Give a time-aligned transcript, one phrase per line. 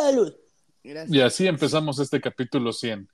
[0.00, 0.34] Salud.
[0.82, 1.14] Gracias.
[1.14, 3.06] Y así empezamos este capítulo 100.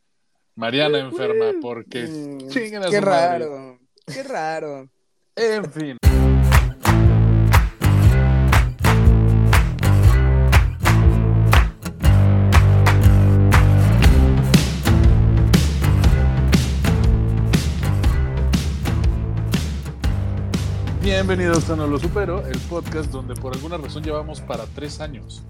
[0.54, 2.04] Mariana enferma porque...
[2.06, 3.00] Mm, a Qué madre.
[3.00, 3.78] raro.
[4.06, 4.88] Qué raro.
[5.34, 5.96] En fin.
[21.02, 25.44] Bienvenidos a No Lo Supero, el podcast donde por alguna razón llevamos para tres años.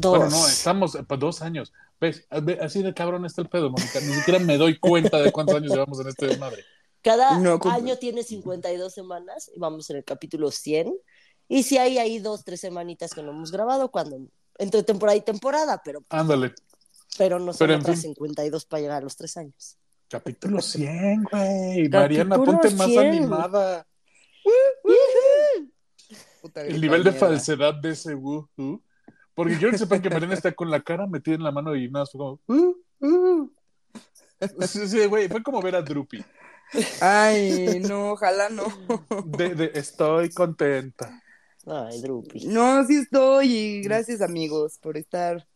[0.00, 0.18] Dos.
[0.18, 1.72] Bueno, no, estamos para dos años.
[2.00, 2.26] ¿Ves?
[2.42, 4.00] Ve, Así de cabrón está el pedo, Mónica.
[4.00, 6.64] Ni siquiera me doy cuenta de cuántos años llevamos en este desmadre.
[7.02, 10.94] Cada No, año tiene 52 semanas y vamos en el capítulo 100.
[11.48, 14.18] Y si hay ahí dos, tres semanitas que no hemos grabado, cuando
[14.58, 16.52] entre temporada y temporada, pero, Ándale,
[17.18, 18.10] pero no son Pero, en otras fin.
[18.14, 19.76] 52 para llegar a los tres años.
[20.08, 21.88] capítulo 100, güey.
[21.88, 22.98] Mariana, ponte más 100.
[23.08, 23.86] animada.
[26.40, 28.82] Puta El nivel de falsedad de ese woohoo.
[29.40, 31.90] Porque quiero que sepan que Mariana está con la cara metida en la mano y
[31.90, 32.40] nada, fue como.
[32.46, 33.50] "Uh, uh".
[34.66, 36.22] Sí, sí, güey, fue como ver a Drupi.
[37.00, 38.64] Ay, no, ojalá no.
[39.24, 41.22] De, de estoy contenta.
[41.64, 42.48] Ay, Drupi.
[42.48, 43.46] No, sí estoy.
[43.50, 45.46] Y gracias, amigos, por estar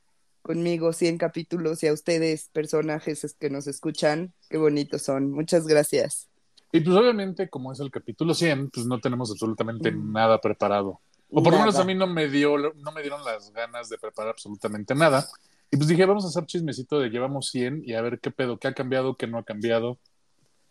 [0.40, 4.32] conmigo 100 capítulos y a ustedes, personajes que nos escuchan.
[4.48, 5.30] Qué bonitos son.
[5.30, 6.30] Muchas gracias.
[6.72, 11.00] Y pues obviamente, como es el capítulo 100, pues no tenemos absolutamente nada preparado.
[11.36, 13.98] O por lo menos a mí no me dio, no me dieron las ganas de
[13.98, 15.26] preparar absolutamente nada.
[15.68, 18.58] Y pues dije, vamos a hacer chismecito de llevamos 100 y a ver qué pedo,
[18.58, 19.98] qué ha cambiado, qué no ha cambiado,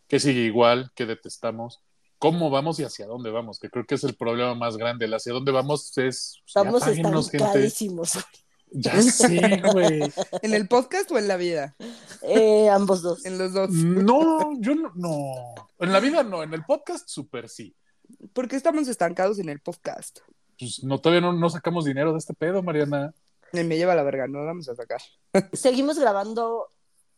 [0.07, 1.81] qué sigue igual, qué detestamos,
[2.17, 5.03] cómo vamos y hacia dónde vamos, que creo que es el problema más grande.
[5.03, 6.41] El hacia dónde vamos es...
[6.55, 8.13] ya Estamos estancadísimos.
[8.75, 10.01] Ya sé, güey.
[10.41, 11.75] ¿En el podcast o en la vida?
[12.21, 13.25] Eh, ambos dos.
[13.25, 13.69] En los dos.
[13.69, 15.53] No, yo no, no.
[15.79, 17.75] En la vida no, en el podcast súper sí.
[18.33, 20.21] ¿Por qué estamos estancados en el podcast?
[20.59, 23.13] Pues no, todavía no, no sacamos dinero de este pedo, Mariana.
[23.51, 25.01] Me lleva la verga, no lo vamos a sacar.
[25.53, 26.67] Seguimos grabando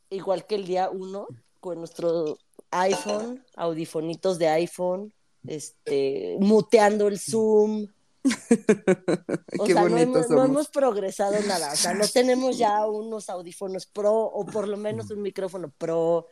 [0.09, 1.27] igual que el día uno
[1.59, 2.37] con nuestro
[2.71, 5.13] iPhone, audifonitos de iPhone,
[5.47, 7.87] este, muteando el Zoom.
[9.57, 11.71] O Qué sea, no hemos, no hemos progresado nada.
[11.71, 16.27] O sea, no tenemos ya unos audífonos pro o por lo menos un micrófono pro.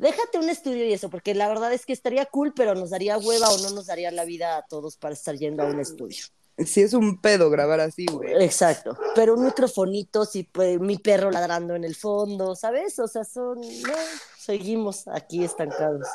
[0.00, 3.18] Déjate un estudio y eso, porque la verdad es que estaría cool, pero nos daría
[3.18, 6.24] hueva o no nos daría la vida a todos para estar yendo a un estudio.
[6.56, 8.42] Sí es un pedo grabar así, güey.
[8.42, 8.96] Exacto.
[9.14, 12.98] Pero un microfonito, sí, pues, mi perro ladrando en el fondo, ¿sabes?
[12.98, 13.60] O sea, son.
[13.60, 13.94] No,
[14.38, 16.06] seguimos aquí estancados.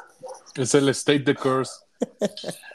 [0.56, 1.73] Es el state de curse.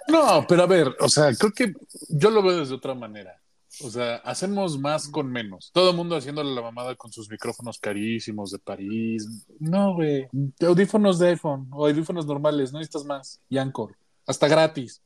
[0.07, 1.75] No, pero a ver, o sea, creo que
[2.09, 3.41] yo lo veo desde otra manera.
[3.83, 5.71] O sea, hacemos más con menos.
[5.73, 9.47] Todo el mundo haciéndole la mamada con sus micrófonos carísimos de París.
[9.59, 10.29] No, güey.
[10.61, 13.41] Audífonos de iPhone o audífonos normales, no necesitas más.
[13.49, 13.97] Y Anchor.
[14.27, 15.03] Hasta gratis.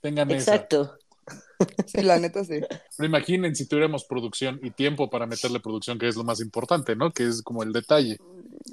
[0.00, 0.66] Tengan esa.
[1.86, 2.60] Sí, la neta sí.
[2.96, 6.94] Pero imaginen si tuviéramos producción y tiempo para meterle producción, que es lo más importante,
[6.94, 7.10] ¿no?
[7.12, 8.18] Que es como el detalle.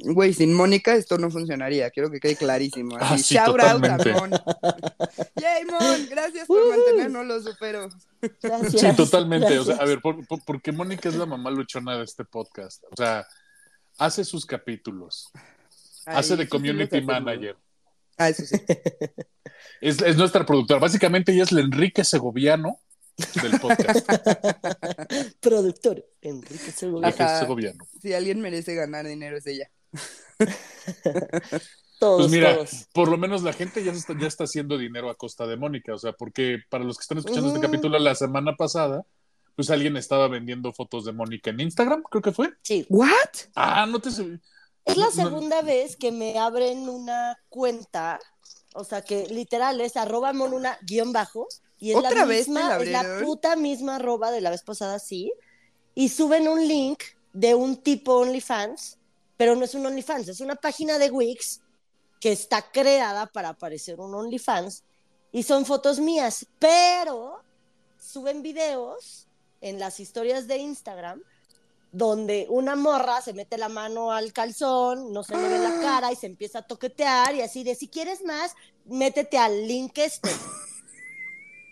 [0.03, 1.89] Güey, sin Mónica esto no funcionaría.
[1.89, 2.97] Quiero que quede clarísimo.
[2.97, 4.11] Así, Ah, sí, shout totalmente.
[4.11, 4.31] out a Mon.
[5.35, 6.09] Yay, Mon.
[6.09, 6.69] Gracias por Uh.
[6.69, 7.89] mantenernos los supero.
[8.41, 8.81] Gracias.
[8.81, 9.57] Sí, totalmente.
[9.59, 12.83] O sea, a ver, por, por- porque Mónica es la mamá luchona de este podcast.
[12.91, 13.25] O sea,
[13.97, 15.29] hace sus capítulos,
[16.05, 17.55] Ay, hace de sí, sí, community manager.
[18.17, 18.55] Ah, eso sí.
[19.81, 20.79] Es, es nuestra productora.
[20.79, 22.79] Básicamente ella es el Enrique Segoviano
[23.41, 24.07] del podcast.
[25.41, 27.07] Productor Enrique Segovia.
[27.09, 27.39] Enrique Ajá.
[27.41, 27.85] Segoviano.
[28.01, 29.69] Si alguien merece ganar dinero es ella.
[31.99, 32.87] Todos, Pues mira, todos.
[32.93, 35.93] por lo menos la gente ya está, ya está haciendo dinero a costa de Mónica.
[35.93, 39.05] O sea, porque para los que están escuchando este capítulo la semana pasada,
[39.55, 42.49] pues alguien estaba vendiendo fotos de Mónica en Instagram, creo que fue.
[42.63, 42.85] Sí.
[42.89, 43.09] ¿What?
[43.55, 44.39] Ah, no te sub-
[44.85, 45.11] Es la no.
[45.11, 48.19] segunda vez que me abren una cuenta,
[48.73, 51.47] o sea que literal es arroba monuna guion bajo,
[51.79, 54.99] y es ¿Otra la vez misma, es la puta misma arroba de la vez pasada,
[54.99, 55.33] sí,
[55.95, 57.01] y suben un link
[57.33, 58.97] de un tipo OnlyFans,
[59.37, 61.61] pero no es un OnlyFans, es una página de Wix
[62.21, 64.83] que está creada para aparecer un OnlyFans,
[65.31, 67.41] y son fotos mías, pero
[67.99, 69.27] suben videos
[69.61, 71.21] en las historias de Instagram
[71.95, 76.11] donde una morra se mete la mano al calzón, no se le ve la cara
[76.11, 78.53] y se empieza a toquetear y así de si quieres más,
[78.85, 80.29] métete al link este.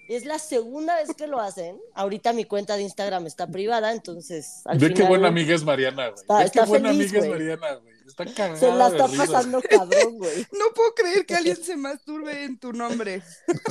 [0.10, 1.80] Es la segunda vez que lo hacen.
[1.96, 6.10] Ahorita mi cuenta de Instagram está privada, entonces al Ve qué buena amiga es Mariana,
[6.10, 6.22] güey.
[6.22, 7.32] Está- Ve está qué buena feliz, amiga es.
[7.32, 7.94] Mariana, güey.
[8.06, 10.46] Está cagada se la está pasando cabrón, güey.
[10.52, 13.24] No puedo creer que alguien se masturbe en tu nombre.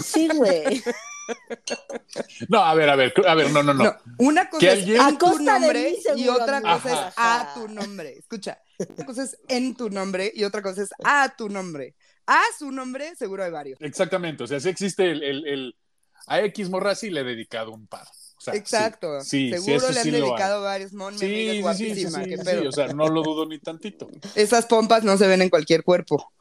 [0.02, 0.82] Sí, güey.
[2.48, 3.84] No, a ver, a ver, a ver, no, no, no.
[3.84, 6.60] No, una cosa Que es alguien- A en tu costa de nombre mí, y otra
[6.62, 8.18] cosa es a tu nombre.
[8.18, 8.58] Escucha,
[8.96, 11.94] una cosa es en tu nombre y otra cosa es a tu nombre.
[12.26, 13.80] A su nombre, seguro hay varios.
[13.80, 15.76] Exactamente, o sea, sí existe el, el, el-
[16.28, 18.06] a X morra sí le he dedicado un par.
[18.42, 18.58] O sea, sí.
[18.58, 19.20] Exacto.
[19.20, 20.22] Sí, sí, Seguro le han sí lo hay.
[20.22, 22.68] dedicado varios mon, mi Sí, amiga es sí, sí, sí, guapísima, sí, qué sí, pedo.
[22.68, 24.08] o sea, no lo dudo ni tantito.
[24.34, 26.32] Esas pompas no se ven en cualquier cuerpo.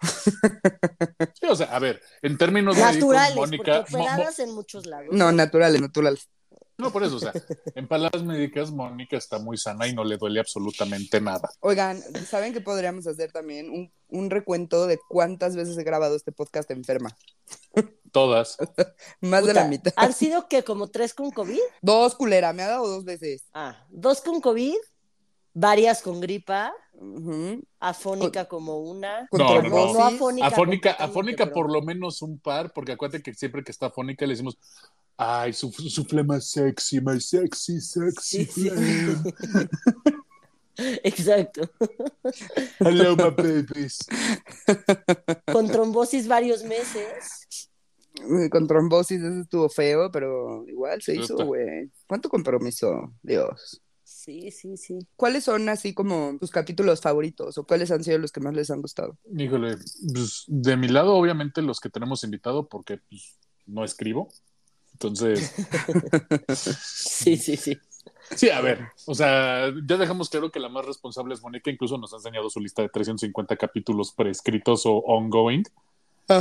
[1.39, 5.07] Sí, o sea, a ver, en términos Naturales, porque Mo- Mo- operadas en muchos lados.
[5.11, 6.29] No, naturales, naturales.
[6.81, 7.31] No por eso, o sea,
[7.75, 11.49] en palabras médicas, Mónica está muy sana y no le duele absolutamente nada.
[11.61, 13.69] Oigan, ¿saben qué podríamos hacer también?
[13.69, 17.15] Un, un recuento de cuántas veces he grabado este podcast enferma.
[18.11, 18.57] Todas.
[19.21, 19.93] Más de la mitad.
[19.95, 21.59] ¿Han sido que como tres con COVID?
[21.81, 23.45] Dos, culera, me ha dado dos veces.
[23.53, 24.75] Ah, dos con COVID,
[25.53, 26.73] varias con gripa,
[27.79, 29.27] afónica como una.
[29.31, 29.93] No, no, no.
[29.93, 30.47] No afónica.
[30.47, 34.25] Afónica, afónica pero- por lo menos un par, porque acuérdate que siempre que está afónica
[34.25, 34.57] le decimos,
[35.21, 38.69] ay, su, su flema sexy, my sexy, sexy Sí.
[41.03, 41.69] Exacto.
[42.79, 43.99] Hello, my babies.
[45.51, 47.69] Con trombosis varios meses.
[48.49, 51.91] Con trombosis, eso estuvo feo, pero igual se hizo, güey.
[52.07, 53.13] ¿Cuánto compromiso?
[53.21, 53.79] Dios.
[54.03, 55.07] Sí, sí, sí.
[55.15, 58.71] ¿Cuáles son así como tus capítulos favoritos o cuáles han sido los que más les
[58.71, 59.19] han gustado?
[59.37, 59.77] Híjole,
[60.13, 64.29] pues, de mi lado, obviamente, los que tenemos invitado, porque pues, no escribo.
[65.01, 65.51] Entonces,
[66.55, 67.77] Sí, sí, sí.
[68.35, 71.97] sí, a ver, o sea, ya dejamos claro que la más responsable es Mónica, incluso
[71.97, 75.63] nos ha enseñado su lista de 350 capítulos prescritos o ongoing.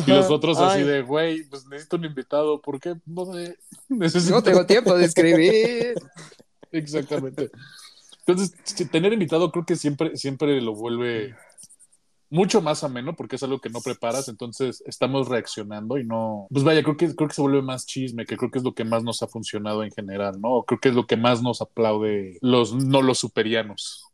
[0.07, 0.85] Y los otros así Ay.
[0.85, 2.95] de, güey, pues necesito un invitado, ¿por qué?
[3.07, 3.57] No sé,
[3.89, 4.35] necesito...
[4.35, 5.95] No tengo tiempo de escribir.
[6.71, 7.51] Exactamente.
[8.27, 8.53] Entonces,
[8.91, 11.35] tener invitado creo que siempre, siempre lo vuelve
[12.31, 16.65] mucho más ameno porque es algo que no preparas, entonces estamos reaccionando y no, pues
[16.65, 18.85] vaya, creo que, creo que se vuelve más chisme, que creo que es lo que
[18.85, 20.65] más nos ha funcionado en general, ¿no?
[20.67, 24.07] Creo que es lo que más nos aplaude los no los superianos.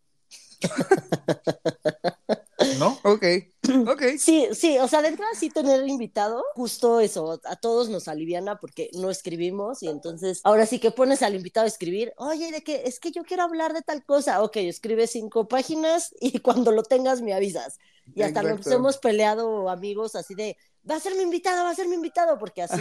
[2.78, 2.98] ¿No?
[3.04, 3.24] Ok,
[3.86, 4.02] ok.
[4.18, 8.58] Sí, sí, o sea, de entrada sí tener invitado, justo eso, a todos nos aliviana
[8.58, 12.62] porque no escribimos y entonces ahora sí que pones al invitado a escribir, oye, de
[12.62, 16.72] que es que yo quiero hablar de tal cosa, ok, escribe cinco páginas y cuando
[16.72, 17.78] lo tengas me avisas.
[18.14, 18.76] Y hasta nos Exacto.
[18.76, 20.56] hemos peleado amigos así de,
[20.88, 22.80] va a ser mi invitado, va a ser mi invitado, porque así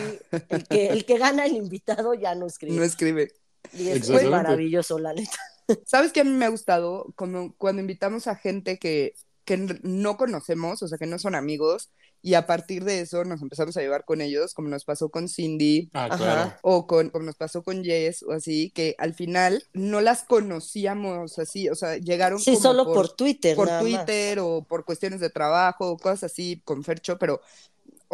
[0.49, 2.75] el que, el que gana el invitado ya no escribe.
[2.75, 3.33] No escribe.
[3.73, 5.37] y es maravilloso, la neta.
[5.85, 7.11] ¿Sabes qué a mí me ha gustado?
[7.15, 11.91] Como cuando invitamos a gente que, que no conocemos, o sea, que no son amigos,
[12.21, 15.29] y a partir de eso nos empezamos a llevar con ellos, como nos pasó con
[15.29, 16.17] Cindy, Ah, Ajá.
[16.17, 16.53] claro.
[16.63, 21.37] o con, como nos pasó con Jess, o así, que al final no las conocíamos
[21.39, 23.55] así, o sea, llegaron Sí, como solo por, Twitter.
[23.55, 23.91] por nada más.
[23.91, 27.41] Twitter o por cuestiones de trabajo cosas así con Fercho, pero,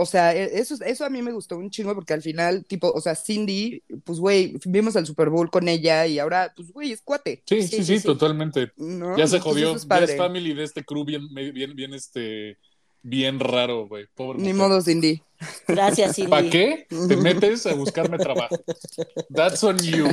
[0.02, 2.92] o sea, e- eso, eso a mí me gustó un chingo porque al final, tipo,
[2.92, 6.92] o sea, Cindy, pues, güey, vimos el Super Bowl con ella y ahora, pues, güey,
[6.92, 8.06] es cuate, Sí, Sí, sí, sí, sí, sí.
[8.06, 8.72] totalmente.
[8.78, 9.18] ¿no?
[9.18, 9.76] Ya se jodió.
[9.76, 12.58] es ya es family de este crew bien, bien, bien, este,
[13.02, 14.06] bien raro, güey.
[14.16, 14.56] Pobre Ni mujer.
[14.70, 15.22] modo, Cindy.
[15.68, 16.30] Gracias, Cindy.
[16.30, 18.56] ¿Para qué te metes a buscarme trabajo?
[19.34, 20.08] That's on you.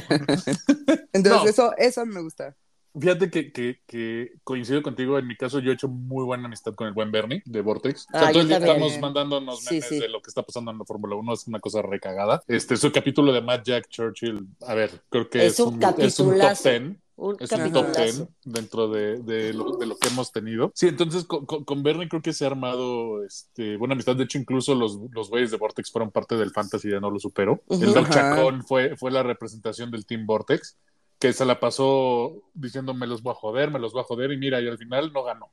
[1.12, 1.48] Entonces, No.
[1.48, 2.56] eso, eso me gusta.
[3.00, 5.18] Fíjate que, que, que coincido contigo.
[5.18, 8.06] En mi caso, yo he hecho muy buena amistad con el buen Bernie de Vortex.
[8.14, 8.76] O sea, Ah, todo el yo día también.
[8.88, 9.98] estamos mandándonos Sí, memes sí.
[10.00, 11.32] de lo que está pasando en la Fórmula 1.
[11.32, 12.42] Es una cosa recagada.
[12.48, 15.82] Este, su capítulo de Matt Jack Churchill, a ver, creo que Es es, un un,
[15.98, 16.68] es un top capitulazo.
[16.70, 16.82] 10.
[17.20, 17.86] Un Es un top.
[17.96, 20.70] 10 dentro de, de lo, de lo que hemos tenido.
[20.74, 24.14] Sí, entonces con, con, Bernie creo que se ha armado este, buena amistad.
[24.14, 27.18] De hecho, incluso los, los güeyes de Vortex fueron parte del fantasy de No Lo
[27.18, 27.60] Supero.
[27.66, 27.82] Ujú.
[27.82, 28.08] El Doc.
[28.10, 30.76] Chacón fue, fue la representación del Team Vortex,
[31.18, 34.32] que se la pasó diciendo me los voy a joder, me los voy a joder,
[34.32, 35.50] y mira, y al final no ganó.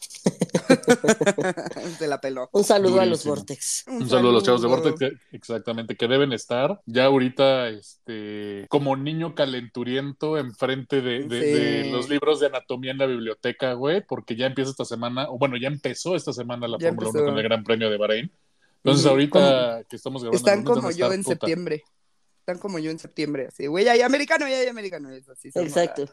[1.98, 2.48] Se la peló.
[2.52, 3.24] Un saludo a los.
[3.24, 3.84] Vortex.
[3.86, 8.66] Un saludo a los chavos de Vortex, que- exactamente, que deben estar ya ahorita este,
[8.70, 11.50] como niño calenturiento enfrente de, de, Sí.
[11.86, 15.38] de los libros de anatomía en la biblioteca, güey, porque ya empieza esta semana, o
[15.38, 17.24] bueno, ya empezó esta semana la Ya Fórmula 1 empezó.
[17.30, 18.32] con el Gran Premio de Bahrein.
[18.82, 20.38] Entonces, ahorita que estamos grabando.
[20.38, 21.34] Están como yo estar en puta.
[21.34, 21.82] septiembre.
[22.50, 25.10] Están como yo en septiembre, así, güey, ya hay americano, ya hay americano.
[25.10, 26.06] es así, Exacto.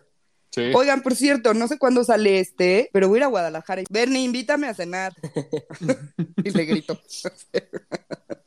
[0.52, 0.72] Sí.
[0.76, 3.84] Oigan, por cierto, no sé cuándo sale este, pero voy a ir a Guadalajara.
[3.90, 5.14] Bernie, invítame a cenar.
[6.44, 7.02] y le grito.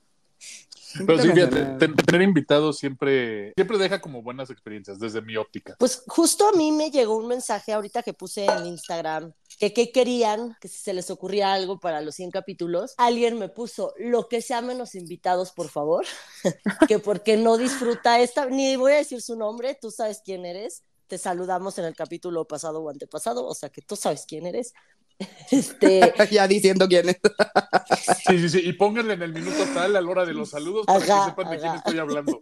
[1.06, 1.64] Pero sí, fíjate,
[2.04, 5.76] tener invitados siempre, siempre deja como buenas experiencias desde mi óptica.
[5.78, 9.92] Pues justo a mí me llegó un mensaje ahorita que puse en Instagram que qué
[9.92, 12.94] querían, que si se les ocurría algo para los 100 capítulos.
[12.96, 16.06] Alguien me puso lo que sea menos invitados, por favor,
[16.88, 20.82] que porque no disfruta esta, ni voy a decir su nombre, tú sabes quién eres.
[21.08, 24.72] Te saludamos en el capítulo pasado o antepasado, o sea que tú sabes quién eres.
[25.50, 27.20] Este, ya diciendo quién es.
[28.26, 28.60] Sí, sí, sí.
[28.64, 31.30] Y pónganle en el minuto tal a la hora de los saludos para Ajá, que
[31.30, 32.38] sepan de quién estoy hablando.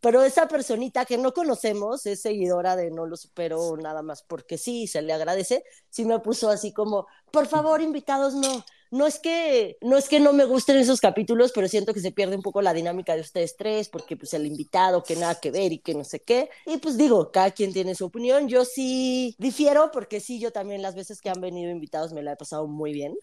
[0.00, 4.56] pero esa personita que no conocemos es seguidora de No Lo Supero nada más porque
[4.56, 9.18] sí, se le agradece, sí me puso así como, por favor, invitados, no, no es
[9.18, 12.42] que no es que no me gusten esos capítulos, pero siento que se pierde un
[12.42, 15.78] poco la dinámica de ustedes tres, porque pues el invitado que nada que ver y
[15.78, 16.50] que no sé qué.
[16.66, 18.48] Y pues digo, cada quien tiene su opinión.
[18.48, 22.32] Yo sí difiero, porque sí, yo también las veces que han venido invitados me la
[22.32, 23.16] he pasado muy bien.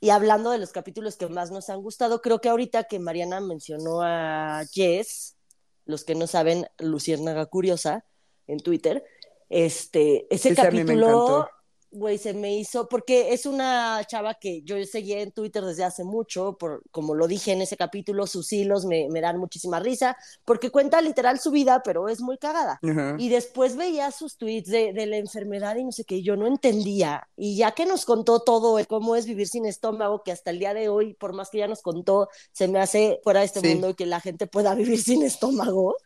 [0.00, 3.40] Y hablando de los capítulos que más nos han gustado, creo que ahorita que Mariana
[3.40, 5.36] mencionó a Jess,
[5.84, 8.04] los que no saben, Luciérnaga Curiosa,
[8.46, 9.04] en Twitter,
[9.48, 11.48] este, ese capítulo.
[11.92, 16.04] Güey, se me hizo, porque es una chava que yo seguía en Twitter desde hace
[16.04, 20.16] mucho, por, como lo dije en ese capítulo, sus hilos me, me dan muchísima risa,
[20.44, 22.80] porque cuenta literal su vida, pero es muy cagada.
[23.18, 26.36] Y después veía sus tweets de, de la enfermedad y no sé qué, y yo
[26.36, 27.28] no entendía.
[27.36, 30.74] Y ya que nos contó todo, cómo es vivir sin estómago, que hasta el día
[30.74, 33.68] de hoy, por más que ya nos contó, se me hace fuera de este Sí.
[33.68, 35.96] mundo que la gente pueda vivir sin estómago,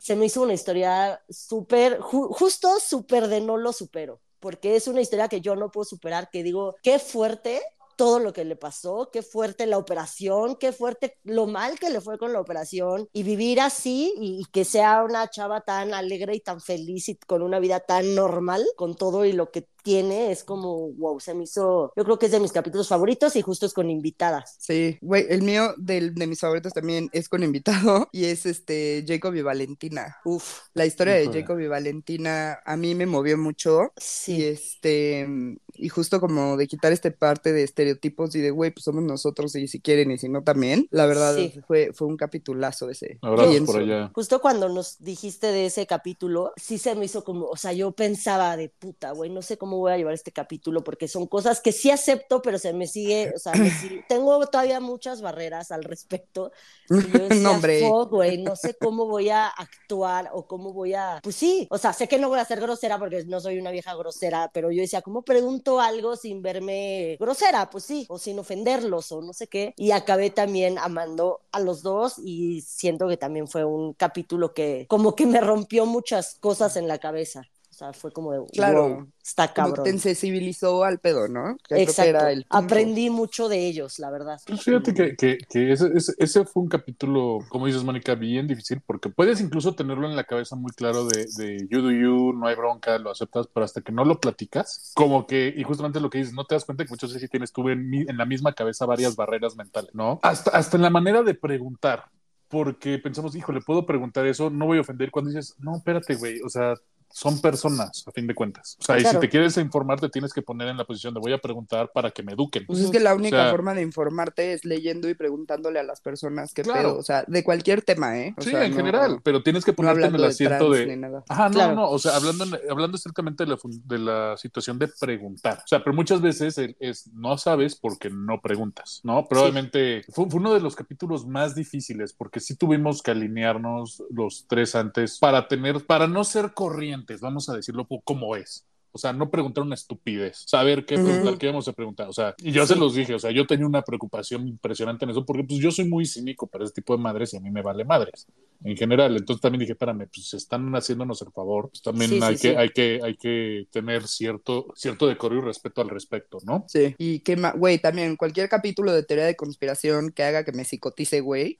[0.00, 4.88] se me hizo una historia súper, ju- justo súper de no lo supero, porque es
[4.88, 7.60] una historia que yo no puedo superar, que digo, qué fuerte
[7.98, 12.00] todo lo que le pasó, qué fuerte la operación, qué fuerte lo mal que le
[12.00, 16.36] fue con la operación y vivir así y, y que sea una chava tan alegre
[16.36, 20.30] y tan feliz y con una vida tan normal con todo y lo que tiene
[20.30, 23.40] es como wow, se me hizo, yo creo que es de mis capítulos favoritos y
[23.42, 24.56] justo es con invitadas.
[24.58, 29.02] Sí, güey, el mío del, de mis favoritos también es con invitado y es este
[29.08, 30.18] Jacob y Valentina.
[30.26, 31.32] Uf, La historia de.
[31.32, 34.44] Jacob y Valentina a mí me movió mucho y sí.
[34.44, 35.26] este
[35.74, 39.54] y justo como de quitar este parte de estereotipos y de güey, pues somos nosotros
[39.56, 40.86] y si quieren y si no también.
[40.90, 41.54] La verdad Sí.
[41.66, 43.18] fue fue un capitulazo ese.
[43.22, 44.10] Abrazos por allá.
[44.14, 47.92] Justo cuando nos dijiste de ese capítulo, sí se me hizo como, o sea, yo
[47.92, 51.60] pensaba de puta, güey, no sé cómo voy a llevar este capítulo porque son cosas
[51.60, 55.70] que sí acepto, pero se me sigue, o sea, me sigue- tengo todavía muchas barreras
[55.70, 56.52] al respecto.
[56.88, 57.80] Yo decía, No, hombre.
[57.88, 61.78] "Fuck, güey, no sé cómo voy a actuar o cómo voy a, pues sí, o
[61.78, 64.70] sea, sé que no voy a ser grosera porque no soy una vieja grosera, pero
[64.70, 67.70] yo decía, ¿cómo pregunto algo sin verme grosera?
[67.70, 69.74] Pues sí, o sin ofenderlos o no sé qué.
[69.76, 74.86] Y acabé también amando a los dos y siento que también fue un capítulo que
[74.88, 77.42] como que me rompió muchas cosas en la cabeza.
[77.78, 78.88] O sea, fue como de, Claro.
[78.88, 79.84] wow, está cabrón.
[79.84, 81.56] te sensibilizó al pedo, ¿no?
[81.68, 82.08] Que Exacto.
[82.10, 82.44] era el.
[82.50, 84.40] Aprendí mucho de ellos, la verdad.
[84.48, 88.48] Pues fíjate que, que, que ese, ese, ese fue un capítulo, como dices, Mónica, bien
[88.48, 92.32] difícil, porque puedes incluso tenerlo en la cabeza muy claro de, de you do you,
[92.32, 96.00] no hay bronca, lo aceptas, pero hasta que no lo platicas, como que, y justamente
[96.00, 98.00] lo que dices, no te das cuenta que muchas veces sí tienes tú en, mi-
[98.08, 100.18] en la misma cabeza varias barreras mentales, ¿no?
[100.24, 102.06] Hasta, hasta en la manera de preguntar,
[102.48, 106.16] porque pensamos, hijo, le puedo preguntar eso, no voy a ofender cuando dices, no, espérate,
[106.16, 106.74] güey, o sea,
[107.10, 108.76] son personas, a fin de cuentas.
[108.80, 111.20] O sea, y si te quieres informar, te tienes que poner en la posición de
[111.20, 112.66] voy a preguntar para que me eduquen.
[112.66, 115.82] Pues es que la única O sea- forma de informarte es leyendo y preguntándole a
[115.82, 116.80] las personas qué Claro.
[116.90, 118.34] pedo, o sea, de cualquier tema, ¿eh?
[118.36, 120.70] O sí, sea, en no- general, pero tienes que No ponerte en el de asiento
[120.70, 120.86] trans de...
[120.86, 121.24] ni nada.
[121.28, 121.74] Ajá, no, Claro.
[121.74, 125.58] no, o sea, hablando, hablando estrictamente de la, de la situación de preguntar.
[125.64, 129.26] O sea, pero muchas veces es no sabes porque no preguntas, ¿no?
[129.26, 134.46] Probablemente fue, fue uno de los capítulos más difíciles porque sí tuvimos que alinearnos los
[134.48, 136.52] tres antes para tener, para no ser
[136.98, 138.64] corrientes, vamos a decirlo como es.
[138.90, 142.08] O sea, no preguntar una estupidez, saber qué preguntar, qué íbamos a preguntar.
[142.08, 142.80] O sea, y yo se Sí.
[142.80, 145.84] los dije, o sea, yo tenía una preocupación impresionante en eso, porque pues yo soy
[145.86, 148.26] muy cínico para ese tipo de madres y a mí me vale madres
[148.64, 149.14] en general.
[149.14, 152.40] Entonces también dije, espérame, pues están haciéndonos el favor, pues también Sí, sí, hay, que,
[152.40, 152.54] sí.
[152.56, 156.64] hay, que, hay que tener cierto, cierto decoro y respeto al respecto, ¿no?
[156.66, 160.64] Sí, y más, güey, también cualquier capítulo de teoría de conspiración que haga que me
[160.64, 161.58] psicotice, güey.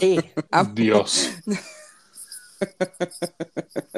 [0.00, 0.18] Sí,
[0.74, 1.28] Dios.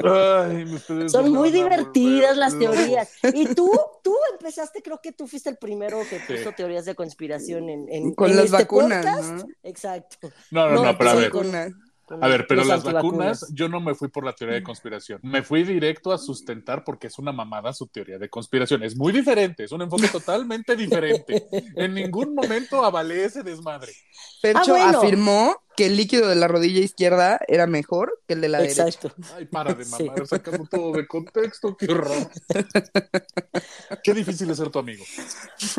[0.03, 3.09] Ay, son muy divertidas volver las teorías.
[3.33, 3.69] Y tú,
[4.03, 6.33] tú empezaste, creo que tú fuiste el primero que Sí.
[6.33, 9.29] puso teorías de conspiración en, en, con en las este vacunas, podcast.
[9.31, 9.45] ¿no?
[9.63, 10.29] Exacto.
[10.51, 11.29] No, no, No, no, pero a ver.
[11.29, 11.71] con- Vacunas.
[12.05, 15.19] con A ver, pero las vacunas, yo no me fui por la teoría de conspiración.
[15.23, 18.81] Me fui directo a sustentar porque es una mamada su teoría de conspiración.
[18.83, 21.47] Es muy diferente, es un enfoque totalmente diferente.
[21.75, 23.91] En ningún momento avalé ese desmadre.
[24.41, 24.99] Percho Ah, bueno.
[24.99, 28.85] afirmó que el líquido de la rodilla izquierda era mejor que el de la derecha.
[28.87, 29.13] Exacto.
[29.35, 30.03] Ay, para de Sí.
[30.05, 32.29] mamar, sacando todo de contexto, qué horror.
[34.03, 35.03] Qué difícil es ser tu amigo.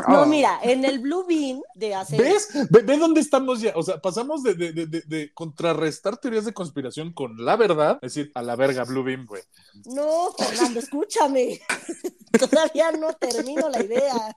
[0.07, 0.25] No, Oh.
[0.25, 2.17] mira, en el Blue Bean de hace.
[2.17, 2.49] ¿Ves?
[2.69, 3.73] Ve, ve dónde estamos ya.
[3.75, 7.99] O sea, pasamos de, de, de, de- de contrarrestar teorías de conspiración con la verdad,
[8.01, 9.41] es decir, a la verga, Blue Beam, güey.
[9.85, 11.59] No, Fernando, escúchame.
[12.39, 14.35] Todavía no termino la idea.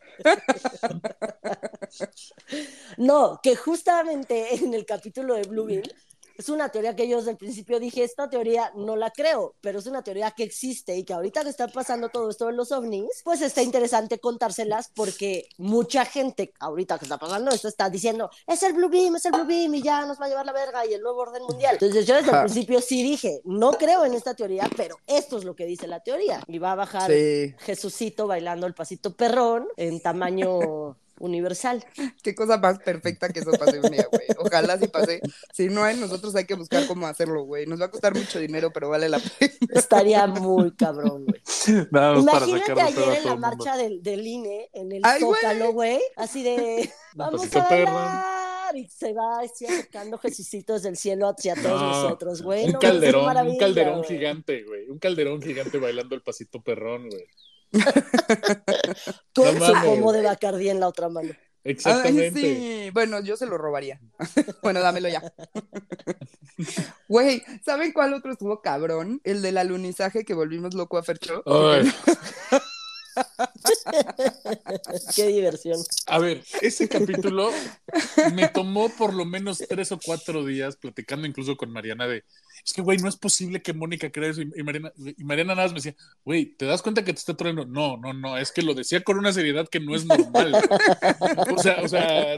[2.97, 5.83] No, que justamente en el capítulo de Blue
[6.39, 9.79] es una teoría que yo desde el principio dije, esta teoría no la creo, pero
[9.79, 12.73] es una teoría que existe y que ahorita que está pasando todo esto de los
[12.73, 18.31] ovnis, pues está interesante contárselas porque mucha gente ahorita que está pasando esto está diciendo,
[18.47, 20.53] es el Blue Beam, es el Blue Beam y ya nos va a llevar la
[20.53, 21.75] verga y el nuevo orden mundial.
[21.75, 25.45] Entonces yo desde el principio sí dije, no creo en esta teoría, pero esto es
[25.45, 26.43] lo que dice la teoría.
[26.49, 27.55] Y va a bajar Sí.
[27.59, 31.85] Jesucito bailando el pasito perrón en tamaño universal.
[32.23, 34.27] Qué cosa más perfecta que eso pase un día, güey.
[34.39, 35.21] Ojalá sí pase.
[35.53, 37.67] Si no hay, nosotros hay que buscar cómo hacerlo, güey.
[37.67, 39.53] Nos va a costar mucho dinero, pero vale la pena.
[39.75, 41.43] Estaría muy cabrón, güey.
[41.91, 45.21] Nada más para Imagínate ayer en la marcha del, del INE, en el Ay.
[45.21, 51.29] Zócalo, güey, así de, vamos a bailar, y se va así acercando Jesucitos del cielo
[51.29, 52.67] hacia todos No, nosotros, güey.
[52.67, 54.89] Un No, calderón, un calderón gigante, güey.
[54.89, 57.27] Un calderón gigante bailando el pasito perrón, güey.
[59.35, 59.91] Con No su mames.
[59.91, 61.31] pomo de Bacardí en la otra mano.
[61.31, 61.37] Ay,
[61.73, 62.41] Exactamente.
[62.87, 62.91] sí.
[62.93, 64.01] Bueno, yo se lo robaría.
[64.63, 65.23] bueno, dámelo ya.
[67.09, 69.21] Güey, ¿saben cuál otro estuvo cabrón?
[69.25, 71.43] El del alunizaje que volvimos loco a Fercho.
[71.47, 71.91] Ay,
[75.15, 75.79] Qué diversión.
[76.07, 77.51] a ver, ese capítulo
[78.35, 82.25] me tomó por lo menos tres o cuatro días platicando incluso con Mariana de,
[82.65, 84.43] es que, güey, no es posible que Mónica crea eso.
[84.43, 87.19] Y y Mariana, y Mariana nada más me decía, güey, ¿te das cuenta que te
[87.19, 87.65] está trayendo?
[87.67, 90.55] No, no, no, es que lo decía con una seriedad que no es normal.
[91.51, 92.35] o sea, o sea,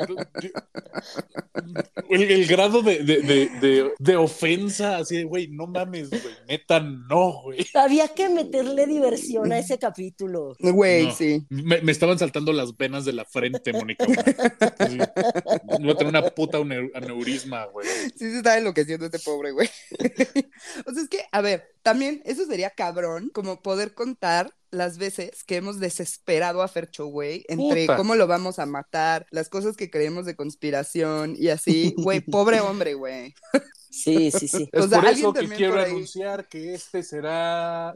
[2.09, 6.23] el, el grado de, de, de, de, de ofensa, así de, güey, no mames, güey,
[6.49, 7.67] neta, no, güey.
[7.75, 10.55] Había que meterle diversión a ese capítulo.
[10.59, 11.15] Güey, No.
[11.15, 11.43] sí.
[11.49, 14.05] Me, me estaban saltando las venas de la frente, Mónica.
[14.07, 14.99] Sí.
[15.81, 17.87] Voy a tener una puta ane- aneurisma, güey.
[18.17, 19.69] Sí se está enloqueciendo este pobre güey.
[20.87, 25.45] o sea, es que, a ver, también eso sería cabrón, como poder contar las veces
[25.45, 27.97] que hemos desesperado a Fercho, güey, entre Puta.
[27.97, 32.61] cómo lo vamos a matar, las cosas que creemos de conspiración y así, güey, pobre
[32.61, 33.35] hombre, güey.
[33.91, 34.69] Sí, sí, sí.
[34.73, 35.91] Es O sea, por alguien eso que quiero ahí.
[35.91, 37.95] anunciar que este será.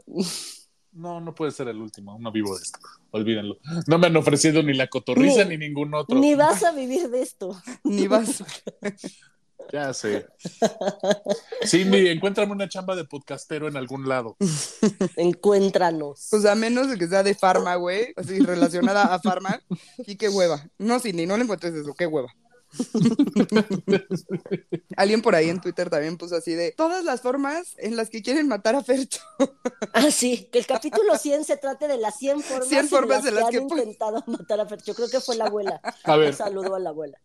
[0.93, 2.17] No, no puede ser el último.
[2.19, 2.79] No vivo de esto.
[3.11, 3.59] Olvídenlo.
[3.87, 6.17] No me han ofrecido ni la cotorriza Ni- ni, ningún otro.
[6.17, 7.61] Ni vas a vivir de esto.
[7.83, 8.43] Ni vas.
[9.71, 10.25] Ya sé.
[11.65, 14.35] Cindy, encuéntrame una chamba de podcastero en algún lado.
[15.15, 16.33] Encuéntranos.
[16.33, 19.61] O sea, a menos de que sea de farma, güey, así relacionada a farma,
[19.97, 20.65] y qué hueva.
[20.77, 22.33] No, Cindy, no le encuentres eso, qué hueva.
[24.95, 28.21] Alguien por ahí en Twitter también puso así de todas las formas en las que
[28.21, 29.21] quieren matar a Fercho.
[29.93, 33.29] Ah, sí, que el capítulo 100 se trate de las 100 formas, 100 formas en
[33.29, 34.93] en las que que han intentado matar a Fercho.
[34.93, 35.81] Creo que fue la abuela.
[36.03, 36.29] A ver.
[36.29, 37.17] Un saludo a la abuela.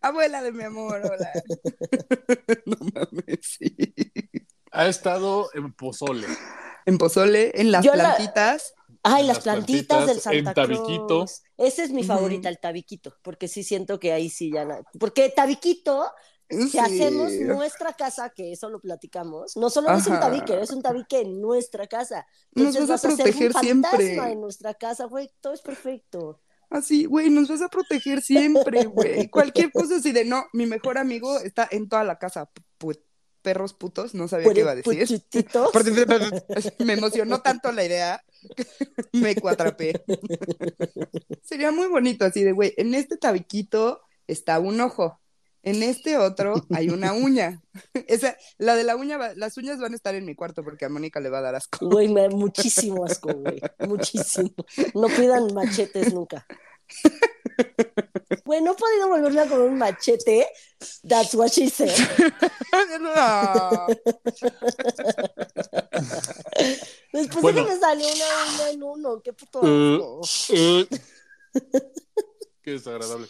[0.00, 1.30] Abuela de mi amor, hola.
[2.66, 3.74] no mames, sí.
[4.72, 6.26] Ha estado en Pozole.
[6.86, 8.74] En Pozole, en las Yo la- plantitas.
[9.04, 11.18] Ay, Las las plantitas, del plantitas, en Santa Tabiquito.
[11.20, 11.42] Cruz.
[11.56, 14.80] Esa es mi favorita, el tabiquito, porque sí siento que ahí sí ya...
[15.00, 16.08] Porque tabiquito,
[16.48, 16.78] si Sí.
[16.78, 20.20] hacemos nuestra casa, que eso lo platicamos, no solo es un Ajá.
[20.20, 22.26] tabique, es un tabique en nuestra casa.
[22.54, 24.32] Nos Entonces vas a vas a ser un proteger fantasma siempre.
[24.32, 26.40] en nuestra casa, güey, todo es perfecto.
[26.72, 29.28] Así, güey, nos vas a proteger siempre, güey.
[29.28, 32.50] Cualquier cosa así de no, mi mejor amigo está en toda la casa.
[32.78, 32.98] Pu-
[33.42, 34.92] perros putos, no sabía qué iba a decir.
[36.78, 38.24] Me emocionó tanto la idea,
[39.12, 40.00] me cuatrapé.
[41.42, 45.20] Sería muy bonito así de, güey, en este tabiquito está un ojo,
[45.62, 47.62] en este otro hay una uña.
[48.06, 50.84] Esa, la de la uña, va- las uñas van a estar en mi cuarto porque
[50.84, 51.86] a Mónica le va a dar asco.
[51.88, 53.60] Güey, me da muchísimo asco, güey.
[53.86, 54.50] Muchísimo.
[54.94, 56.46] No pidan machetes nunca.
[58.44, 60.46] Güey, no he podido volverme a comer un machete.
[61.08, 61.90] That's what she said.
[63.00, 63.86] No.
[67.12, 67.60] Después Bueno.
[67.60, 69.20] de que me salió una uña en uno.
[69.22, 70.54] Qué puto Eh, asco.
[70.56, 70.88] eh.
[72.62, 73.28] Qué desagradable.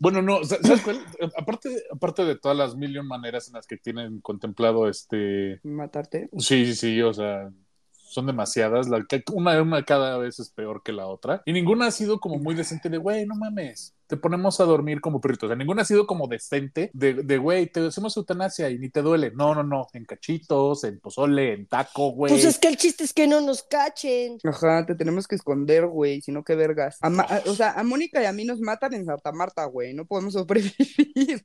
[0.00, 1.00] Bueno, no, sa- ¿sabes cuál?
[1.36, 5.60] Aparte, aparte de todas las mil maneras en las que tienen contemplado este.
[5.64, 6.28] Matarte.
[6.38, 7.50] Sí, sí, sí, o sea,
[7.92, 8.88] son demasiadas.
[8.88, 11.42] La, una, una cada vez es peor que la otra.
[11.46, 15.00] Y ninguna ha sido como muy decente de, güey, no mames, te ponemos a dormir
[15.00, 15.44] como perritos.
[15.44, 18.88] O sea, ninguna ha sido como decente de, de, güey, te hacemos eutanasia y ni
[18.90, 19.30] te duele.
[19.36, 22.32] No, no, no, en cachitos, en pozole, en taco, güey.
[22.32, 24.38] Pues es que el chiste es que no nos cachen.
[24.44, 26.96] Ajá, te tenemos que esconder, güey, si no, qué vergas.
[27.02, 29.64] A Ma- a- o sea, a Mónica y a mí nos matan en Santa Marta,
[29.66, 30.74] güey, no podemos sobrevivir.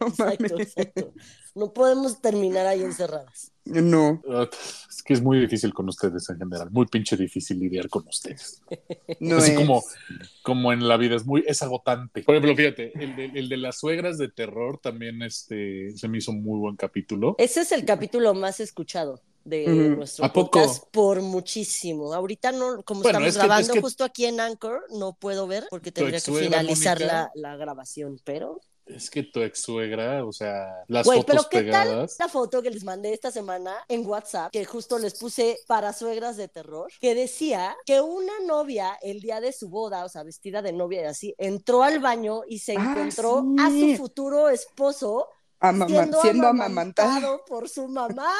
[0.00, 0.52] No Exacto, mames.
[0.76, 1.12] exacto.
[1.54, 3.52] No podemos terminar ahí encerradas.
[3.64, 4.48] No, Ah,
[4.88, 8.62] Es que es muy difícil con ustedes en general, muy pinche difícil lidiar con ustedes.
[9.20, 9.56] no Así es.
[9.58, 9.82] como,
[10.42, 11.97] como en la vida, es muy, es agotante.
[12.24, 16.18] Por ejemplo, fíjate, el de, el de las suegras de terror también este, se me
[16.18, 17.34] hizo un muy buen capítulo.
[17.38, 19.96] Ese es el capítulo más escuchado de Ujú.
[19.96, 20.50] nuestro ¿A poco?
[20.58, 22.12] podcast por muchísimo.
[22.12, 25.14] Ahorita no, como Bueno, estamos es que- grabando es que- justo aquí en Anchor, no
[25.18, 28.60] puedo ver porque tendría que finalizar la, la grabación, pero...
[28.88, 32.16] Es que tu ex suegra, o sea, las Güey, fotos pero ¿qué pegadas.
[32.16, 35.92] tal la foto que les mandé esta semana en WhatsApp, que justo les puse para
[35.92, 40.22] suegras de terror, que decía que una novia el día de su boda, o sea,
[40.22, 43.56] vestida de novia y así, entró al baño y se Ah, encontró sí.
[43.60, 45.28] a su futuro esposo
[45.60, 47.44] Amama- siendo, siendo amamantado amamantado.
[47.46, 48.32] por su mamá.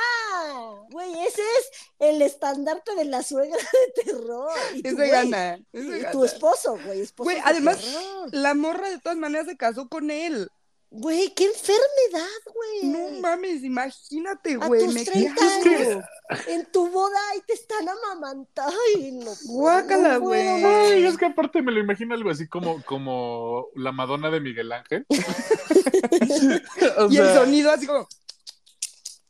[0.91, 4.51] Güey, ese es el estandarte de la suegra de terror.
[4.75, 5.59] Y güey, gana.
[5.73, 8.29] y tu esposo, güey, esposo además, terror.
[8.33, 10.51] la morra de todas maneras se casó con él.
[10.91, 12.91] Güey, qué enfermedad, güey.
[12.91, 14.85] No mames, imagínate, A güey.
[14.87, 16.05] tus Me 30 quedas- años,
[16.47, 18.75] en tu boda y te están amamantando.
[18.97, 20.41] Ay, no, Guácala, no güey.
[20.65, 24.73] Ay, es que aparte me lo imagino algo así como, como la Madonna de Miguel
[24.73, 25.05] Ángel.
[26.99, 28.09] O Y el sonido así como.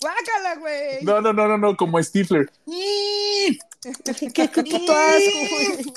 [0.00, 1.02] ¡Guácala, güey!
[1.02, 2.48] No, no, no, no, no, como Stifler.
[2.66, 3.58] Qué,
[4.32, 5.92] qué puto asco, güey.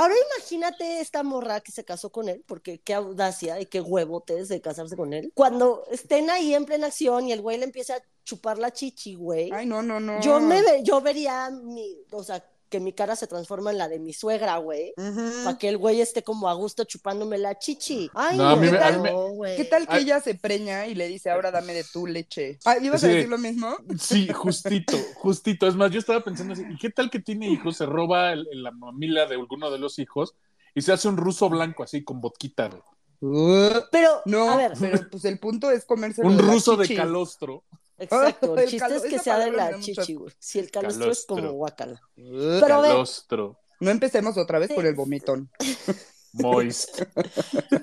[0.00, 4.48] Ahora imagínate esta morra que se casó con él, porque qué audacia y qué huevotes
[4.48, 5.32] de casarse con él.
[5.34, 9.16] Cuando estén ahí en plena acción y el güey le empieza a chupar la chichi,
[9.16, 9.50] güey.
[9.52, 10.20] Ay, no, no, no.
[10.20, 13.88] Yo me ve- yo vería mi, o sea, que mi cara se transforma en la
[13.88, 14.92] de mi suegra, güey.
[14.96, 15.44] Ujú.
[15.44, 18.10] Para que el güey esté como a gusto chupándome la chichi.
[18.14, 19.56] Ay, No, a mí me-.
[19.56, 20.02] ¿Qué tal que Ay.
[20.04, 22.58] ella se preña y le dice, ahora dame de tu leche?
[22.64, 23.76] Ah, ¿ibas a decir lo mismo?
[23.98, 25.66] Sí, justito, justito.
[25.66, 27.76] Es más, yo estaba pensando así, ¿y qué tal que tiene hijos?
[27.76, 30.34] Se roba el- la mamila de alguno de los hijos
[30.74, 32.68] y se hace un ruso blanco así con vodquita.
[32.68, 32.82] güey.
[33.20, 37.64] Uh, Pero, no, a ver, pero pues el punto es comerse Un ruso de calostro.
[37.98, 38.54] Exacto.
[38.56, 40.32] El El chiste calo- es que sea de la chichi, güey.
[40.38, 42.00] Si el calostro es como guacala.
[42.14, 43.58] Pero Calostro.
[43.80, 44.74] No empecemos otra vez Sí.
[44.74, 45.50] por el vomitón.
[46.34, 47.00] Moist.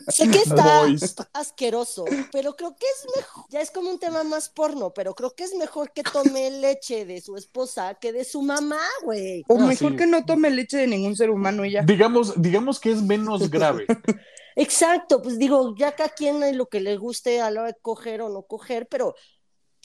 [0.08, 1.22] sé que está Moist.
[1.34, 3.46] asqueroso, pero creo que es mejor.
[3.50, 7.06] Ya es como un tema más porno, pero creo que es mejor que tome leche
[7.06, 9.44] de su esposa que de su mamá, güey.
[9.48, 9.98] O Ah, mejor sí.
[9.98, 11.82] que no tome leche de ningún ser humano y ya.
[11.82, 13.88] Digamos, digamos que es menos grave.
[14.56, 18.22] Exacto, pues digo, ya cada quien lo que le guste a la hora de coger
[18.22, 19.16] o no coger, pero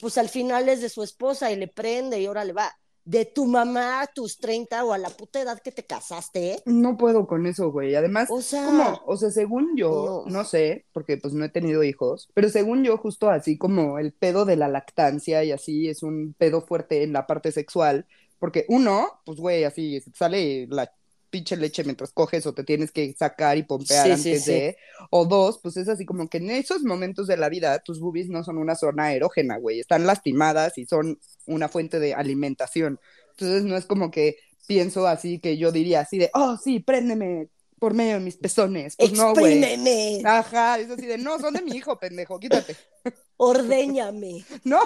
[0.01, 2.71] pues al final es de su esposa y le prende y ahora le va.
[3.05, 6.63] De tu mamá a tus 30 o a la puta edad que te casaste.
[6.65, 7.95] No puedo con eso, güey.
[7.95, 10.25] Además, O sea, como, o sea, según yo, no.
[10.25, 14.13] no sé, porque pues no he tenido hijos, pero según yo, justo así como el
[14.13, 18.07] pedo de la lactancia y así es un pedo fuerte en la parte sexual,
[18.39, 20.93] porque uno, pues güey, así sale la
[21.31, 24.53] pinche leche mientras coges o te tienes que sacar y pompear Sí, sí, antes sí.
[24.53, 24.77] de,
[25.09, 28.29] o dos, pues es así como que en esos momentos de la vida tus boobies
[28.29, 32.99] no son una zona erógena, güey, están lastimadas y son una fuente de alimentación.
[33.31, 37.49] Entonces no es como que pienso así que yo diría así de, oh, sí, préndeme
[37.81, 38.95] por medio de mis pezones.
[38.95, 42.75] Pues no, exprímeme, Ajá, es así de, no, son de mi hijo, pendejo, quítate.
[43.37, 44.45] ordéñame.
[44.63, 44.81] No,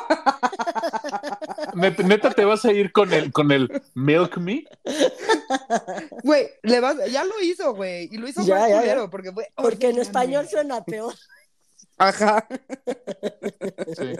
[1.75, 4.63] Neta, te vas a ir con el, con el Milk Me.
[6.23, 8.79] güey, le vas, ya lo hizo, güey, y lo hizo Ya, más ya, ya.
[8.79, 11.13] culero, porque, güey, Porque en español suena peor.
[11.97, 12.47] Ajá.
[13.97, 14.13] Sí.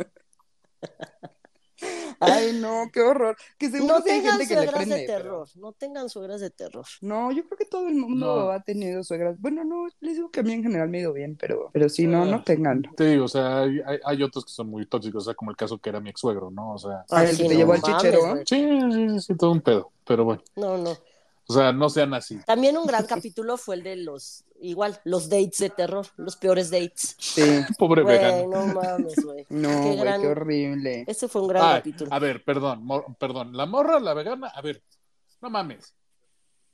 [2.20, 3.36] Ay, no, qué horror.
[3.58, 4.96] Que seguro No sí hay tengan gente que le suegras prende.
[5.02, 5.48] de pero- terror.
[5.56, 6.86] No tengan suegras de terror.
[7.02, 8.50] No, yo creo que todo el mundo No.
[8.52, 9.40] ha tenido suegras.
[9.40, 11.90] Bueno, no, les digo que a mí en general me ha ido bien, pero, pero
[11.90, 12.44] sí, no, no Ah.
[12.46, 12.84] tengan.
[12.96, 15.52] Te digo, o sea, hay, hay- hay otros que son muy tóxicos, o sea, como
[15.52, 16.74] el caso que era mi ex suegro, ¿no?
[16.74, 18.36] O sea, Ah, el sí, que te no llevó al chichero.
[18.46, 19.92] sí, sí, sí, todo un pedo.
[20.08, 20.92] Pero bueno, No, no.
[21.48, 22.40] O sea, no sean así.
[22.46, 26.70] También un gran capítulo fue el de los, igual, los dates de terror, los peores
[26.72, 27.16] dates.
[27.20, 27.42] Sí.
[27.78, 28.48] Pobre Güey, vegano.
[28.50, 29.46] no mames, güey.
[29.50, 31.04] No, Qué güey, gran- qué horrible.
[31.08, 32.14] Ese fue un gran Ay, capítulo.
[32.14, 33.56] a ver, perdón, mor- perdón.
[33.56, 34.82] La morra, la vegana, a ver,
[35.42, 35.94] no mames.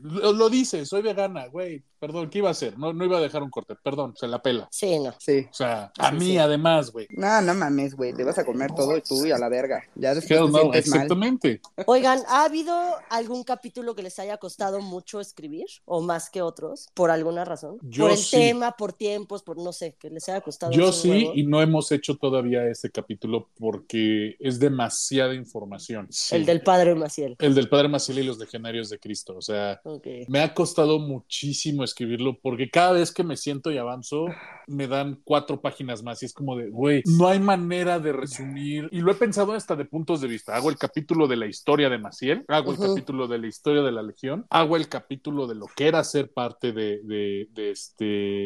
[0.02, 1.84] Lo, lo dice, soy vegana, güey.
[2.00, 2.80] Perdón, ¿qué iba a hacer?
[2.80, 4.68] No, no iba a dejar un corte, perdón, se la pela.
[4.72, 5.14] Sí, no.
[5.20, 5.46] Sí.
[5.52, 6.38] O sea, a Sí, mí sí.
[6.40, 7.06] además, güey.
[7.12, 9.84] No, no mames, güey, te vas a comer todo tú y a la verga.
[9.94, 10.96] Ya después Hell te no, sientes mal.
[11.02, 11.62] exactamente.
[11.86, 12.74] Oigan, ¿ha habido
[13.10, 15.68] algún capítulo que les haya costado mucho escribir?
[15.86, 16.90] ¿O más que otros?
[16.96, 17.78] ¿Por alguna razón?
[17.84, 18.32] Yo por el sí.
[18.36, 21.34] tema, por tiempos, por no sé, que les haya costado Yo sí, huevo?
[21.36, 26.08] y no hemos hecho todavía ese capítulo porque es demasiada información.
[26.10, 26.36] Sí.
[26.36, 27.36] El del padre Maciel.
[27.38, 29.36] El del Padre Maciel y los Legionarios de Cristo.
[29.38, 29.80] O sea,
[30.28, 34.28] Me ha costado muchísimo escribirlo porque cada vez que me siento y avanzo,
[34.68, 38.88] me dan cuatro páginas más y es como de, güey, no hay manera de resumir.
[38.92, 40.56] Y lo he pensado hasta de puntos de vista.
[40.56, 42.88] Hago el capítulo de la historia de Maciel, hago el Ujú.
[42.90, 46.32] capítulo de la historia de la Legión, hago el capítulo de lo que era ser
[46.32, 48.06] parte de, de, de este,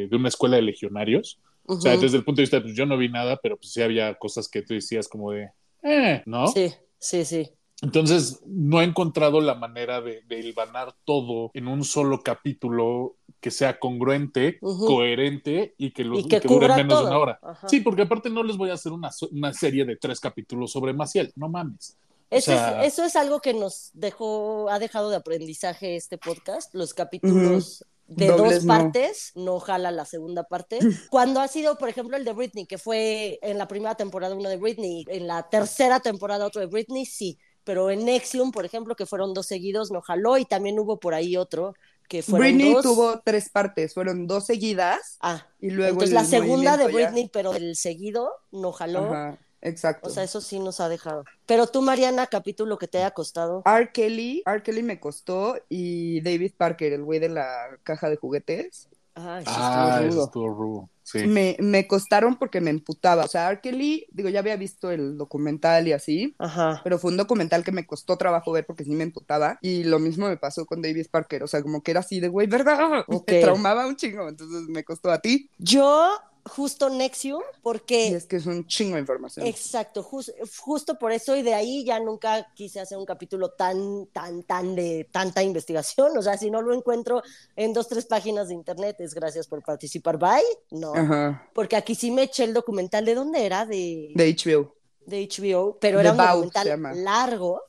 [0.09, 1.39] de una escuela de legionarios.
[1.67, 3.81] O sea, desde el punto de vista, pues yo no vi nada, pero pues sí
[3.81, 5.49] había cosas que tú decías como de,
[5.83, 6.47] eh, ¿no?
[6.47, 7.51] Sí, sí, sí.
[7.81, 13.51] Entonces, no he encontrado la manera de, de hilvanar todo en un solo capítulo que
[13.51, 17.07] sea congruente, coherente y que, los, Y que que dure cubra menos de todo.
[17.07, 17.39] una hora.
[17.43, 17.67] Ajá.
[17.67, 19.11] Sí, porque aparte no les voy a hacer una,
[19.53, 21.97] serie de tres capítulos sobre Maciel, no mames.
[22.31, 26.73] Eso, sea- es, eso es algo que nos dejó, ha dejado de aprendizaje este podcast,
[26.73, 28.73] los capítulos de Dobles dos no.
[28.73, 30.79] partes, no jala la segunda parte.
[31.11, 34.49] Cuando ha sido, por ejemplo, el de Britney, que fue en la primera temporada uno
[34.49, 38.95] de Britney, en la tercera temporada otro de Britney, sí, pero en Nexium, por ejemplo,
[38.95, 41.73] que fueron dos seguidos, no jaló, y también hubo por ahí otro
[42.07, 42.83] que fueron Britney dos.
[42.83, 46.91] tuvo tres partes, fueron dos seguidas Ah, y luego entonces el la segunda de ya-
[46.93, 49.05] Britney, pero el seguido no jaló.
[49.11, 49.37] Ajá.
[49.61, 50.07] Exacto.
[50.09, 51.23] O sea, eso sí nos ha dejado.
[51.47, 53.63] Pero tú, Mariana, capítulo que te haya costado.
[53.65, 53.91] R.
[53.91, 54.61] Kelly, R.
[54.61, 59.51] Kelly me costó y David Parker, el güey de la caja de juguetes, Ay, sí,
[59.55, 60.89] Ah, estuvo eso estuvo rudo.
[61.05, 61.27] Sí.
[61.27, 63.25] me, me costaron porque me emputaba.
[63.25, 63.61] O sea, R.
[63.61, 66.81] Kelly, digo, ya había visto el documental y así, Ajá.
[66.83, 69.59] pero fue un documental que me costó trabajo ver porque sí me emputaba.
[69.61, 72.27] Y lo mismo me pasó con David Parker, o sea, como que era así de,
[72.27, 72.75] güey, ¿verdad?
[73.07, 73.29] Ok.
[73.31, 75.49] Me traumaba un chingo, entonces me costó a ti.
[75.59, 76.09] Yo,
[76.45, 79.45] justo Nexium, porque Y es que es un chingo de información.
[79.47, 80.31] Exacto, jus-
[80.63, 84.75] justo por eso y de ahí ya nunca quise hacer un capítulo tan, tan, tan
[84.75, 86.15] de tanta investigación.
[86.17, 87.23] O sea, si no lo encuentro
[87.55, 90.17] en dos, tres páginas de internet, es gracias por participar.
[90.19, 90.43] Bye.
[90.71, 93.05] No, Ajá, porque aquí sí me eché el documental.
[93.05, 93.65] ¿De dónde era?
[93.65, 94.75] De, de HBO.
[95.05, 97.61] de HBO, pero The era un Bout documental largo.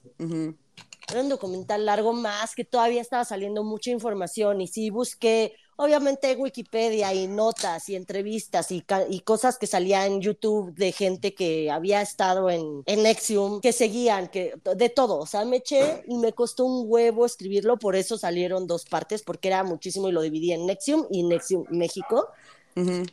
[1.08, 6.34] Era un documental largo más que todavía estaba saliendo mucha información y sí busqué, obviamente
[6.36, 11.70] Wikipedia y notas y entrevistas y, y cosas que salían en YouTube de gente que
[11.70, 16.16] había estado en, en Nexium, que seguían, que de todo, o sea, me eché y
[16.16, 20.22] me costó un huevo escribirlo, por eso salieron dos partes, porque era muchísimo y lo
[20.22, 22.28] dividí en Nexium y Nexium México.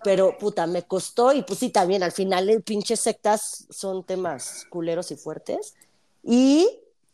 [0.04, 4.66] Pero puta, me costó y pues sí, también al final el pinches sectas son temas
[4.70, 5.74] culeros y fuertes.
[6.22, 6.68] Y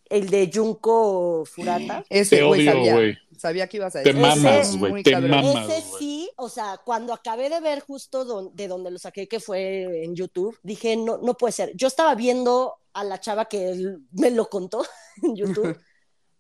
[0.09, 2.03] el de Junko Furata.
[2.09, 2.93] Ese Te güey odio, sabía.
[2.95, 3.17] güey.
[3.37, 4.21] Sabía que ibas a Te decir.
[4.21, 5.31] mamas, Ese güey, te cabrón.
[5.31, 5.69] mamas.
[5.69, 9.39] Ese sí, o sea, cuando acabé de ver justo don- de donde lo saqué, que
[9.39, 11.71] fue en YouTube, dije, no, no puede ser.
[11.75, 14.83] Yo estaba viendo a la chava que él me lo contó
[15.23, 15.77] en YouTube.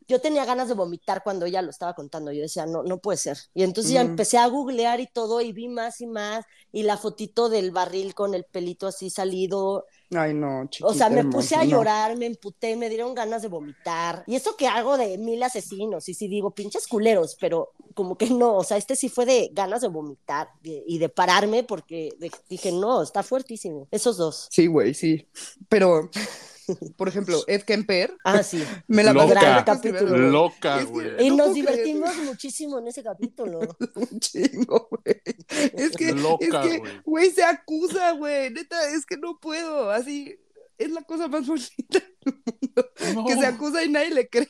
[0.09, 2.31] Yo tenía ganas de vomitar cuando ella lo estaba contando.
[2.31, 3.37] Yo decía, no, no puede ser.
[3.53, 6.97] Y entonces ya empecé a googlear y todo, y vi más y más, y la
[6.97, 9.85] fotito del barril con el pelito así salido.
[10.11, 13.47] Ay, no, chiquita O sea, me puse a llorar, me emputé, me dieron ganas de
[13.47, 14.23] vomitar.
[14.25, 18.29] Y eso que hago de mil asesinos, y sí digo, pinches culeros, pero como que
[18.29, 22.09] no, o sea, este sí fue de ganas de vomitar y de pararme porque
[22.49, 23.87] dije, no, está fuertísimo.
[23.91, 24.47] Esos dos.
[24.49, 25.27] Sí, güey, sí.
[25.67, 26.09] Pero,
[26.97, 28.63] por ejemplo, Ed Kemper, Ah, sí.
[28.87, 29.63] me la Loca.
[29.65, 30.17] con capítulo.
[30.17, 31.25] Loca, güey.
[31.25, 33.59] Y no nos divertimos muchísimo en ese capítulo.
[33.95, 35.21] un chingo, güey.
[35.73, 36.91] Es que, Loca, es que, güey.
[37.05, 38.49] güey, se acusa, güey.
[38.51, 39.89] Neta, es que no puedo.
[39.91, 40.35] Así,
[40.77, 42.89] es la cosa más bonita del mundo.
[43.15, 43.25] No.
[43.25, 44.49] Que se acusa y nadie le cree.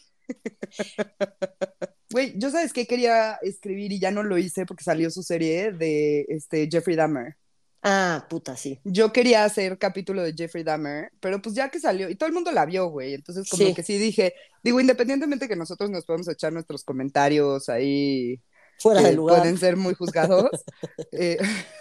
[2.12, 5.72] Güey, yo sabes que quería escribir y ya no lo hice porque salió su serie
[5.72, 7.36] de este Jeffrey Dahmer.
[7.82, 8.80] Ah, puta, sí.
[8.84, 12.34] Yo quería hacer capítulo de Jeffrey Dahmer, pero pues ya que salió, y todo el
[12.34, 13.74] mundo la vio, güey, entonces como Sí.
[13.74, 18.42] que sí dije, digo, independientemente que nosotros nos podemos echar nuestros comentarios ahí,
[18.80, 19.40] Fuera de lugar.
[19.40, 20.50] pueden ser muy juzgados,
[21.14, 21.38] eh,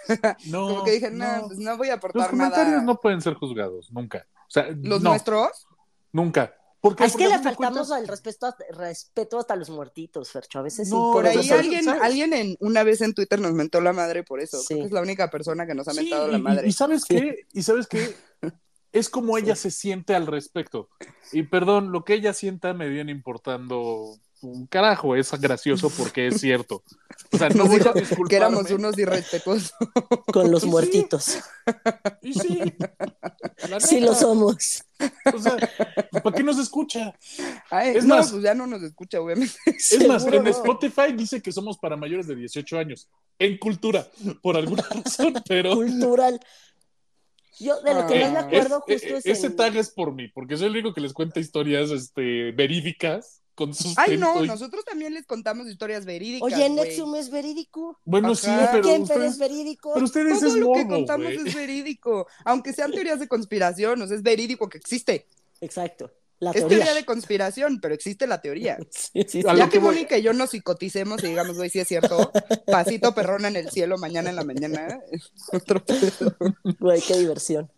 [0.46, 1.46] No, como que dije, no, no.
[1.48, 2.82] pues no voy a Los aportar comentarios nada.
[2.84, 4.26] no pueden ser juzgados, nunca.
[4.46, 5.66] O sea, ¿Los no, nuestros?
[6.12, 6.54] nunca.
[6.80, 7.04] ¿Por qué?
[7.04, 10.60] Es Porque que le faltamos cuentas- al respeto, respeto hasta los muertitos, Fercho.
[10.60, 10.94] A veces sí.
[10.94, 12.02] No, Por Pero ahí alguien, ¿sabes?
[12.02, 14.58] alguien en, una vez en Twitter nos mentó la madre por eso.
[14.60, 14.66] Sí.
[14.68, 16.68] Creo que es la única persona que nos ha Sí, mentado y, la madre.
[16.68, 18.14] y sabes qué, y sabes qué,
[18.92, 20.88] es como ella se siente al respecto.
[21.32, 26.40] Y perdón, lo que ella sienta me viene importando un carajo, es gracioso porque es
[26.40, 26.84] cierto.
[27.32, 28.28] O sea, no voy a disculparme.
[28.28, 29.72] que éramos unos irrespetuosos.
[30.32, 30.68] Con los Sí.
[30.68, 31.38] muertitos.
[32.22, 32.60] Y sí,
[33.80, 34.84] Sí lo somos.
[35.34, 35.56] O sea,
[36.22, 37.14] ¿para qué nos escucha?
[37.70, 39.54] Ay, Es no, más- pues ya no nos escucha, obviamente.
[39.66, 40.50] Es más, en no.
[40.50, 43.08] Spotify dice que somos para mayores de 18 años.
[43.38, 44.06] En cultura,
[44.42, 45.74] por alguna razón, pero.
[45.74, 46.40] Cultural.
[47.60, 48.42] Yo de lo que más me Ah.
[48.42, 51.12] acuerdo Es- justo es, ese tag es por mí, porque soy el único que les
[51.12, 56.52] cuenta historias este, verídicas con sus Ay, no, nosotros también les contamos historias verídicas.
[56.52, 56.68] Oye.
[56.70, 57.98] Nexium es verídico.
[58.04, 58.36] Bueno, Ajá.
[58.36, 59.90] sí, pero Kemper ustedes, es verídico.
[59.94, 62.28] pero ustedes Todo es lo que contamos es verídico.
[62.44, 65.26] Aunque sean teorías de conspiración, o sea, es verídico que existe.
[65.60, 66.12] Exacto.
[66.38, 66.76] La Es teoría.
[66.78, 68.78] teoría de conspiración, pero existe la teoría.
[68.92, 69.42] Sí, sí, A sí.
[69.42, 72.30] lo Ya que voy- Mónica y yo nos psicoticemos y digamos, güey, sí es cierto,
[72.66, 75.00] pasito perrona en el cielo mañana en la mañana.
[75.52, 76.36] Otro pedo.
[76.78, 77.68] Güey, qué diversión.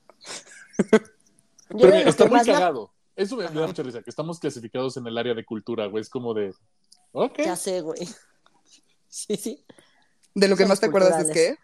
[1.70, 2.92] Pero está muy cagado.
[3.20, 6.00] Eso me, me da mucha risa, que estamos clasificados en el área de cultura, güey.
[6.00, 6.54] Es como de.
[7.12, 7.40] Ok.
[7.44, 7.98] Ya sé, güey.
[9.12, 9.64] Sí, sí.
[10.36, 11.56] De lo que Somos más te acuerdas es que.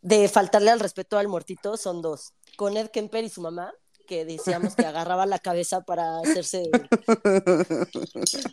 [0.00, 2.32] De faltarle al respeto al muertito son dos.
[2.56, 3.72] Con Ed Kemper y su mamá,
[4.06, 6.70] que decíamos que agarraba la cabeza para hacerse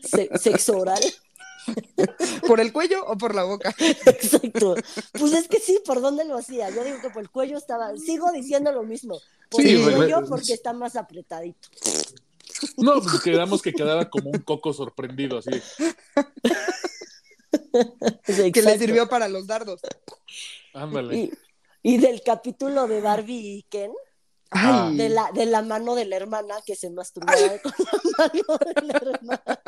[0.04, 1.02] se- sexo oral.
[2.48, 3.74] ¿Por el cuello o por la boca?
[3.80, 4.76] Exacto.
[5.14, 6.70] Pues es que sí, ¿por dónde lo hacía?
[6.72, 7.96] Yo digo que por el cuello estaba.
[7.96, 9.20] Sigo diciendo lo mismo.
[9.50, 9.84] Por Sí,
[10.28, 11.70] porque está más apretadito.
[12.78, 15.52] No, pues quedamos que quedaba como un coco sorprendido, así.
[18.26, 19.82] Que le sirvió para los dardos.
[20.74, 21.16] Ándale.
[21.16, 21.32] Y,
[21.82, 23.92] y del capítulo de Barbie y Ken,
[24.52, 28.58] Ay, de la, de la mano de la hermana que se masturbaba con la mano
[28.58, 29.62] de la hermana.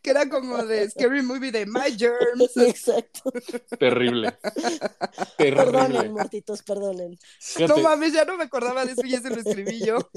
[0.00, 2.56] que era como de Scary Movie de My Germs.
[2.56, 3.30] Exacto.
[3.78, 4.38] Terrible.
[5.36, 6.08] Perdonen, Terrible.
[6.10, 7.10] muertitos, perdonen.
[7.12, 9.98] No Fíjate, mames, ya no me acordaba de eso y ese lo escribí yo.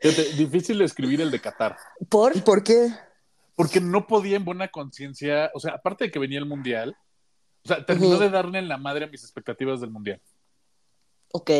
[0.00, 1.76] fíjate, difícil escribir el de Qatar.
[2.08, 2.42] ¿Por?
[2.44, 2.90] ¿Por qué?
[3.54, 6.94] Porque no podía en buena conciencia, o sea, aparte de que venía el mundial,
[7.64, 10.20] o sea, terminó de darle en la madre a mis expectativas del mundial.
[11.36, 11.50] Ok.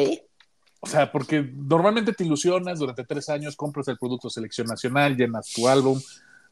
[0.81, 5.53] O sea, porque normalmente te ilusionas durante tres años, compras el producto selección nacional, llenas
[5.53, 6.01] tu álbum,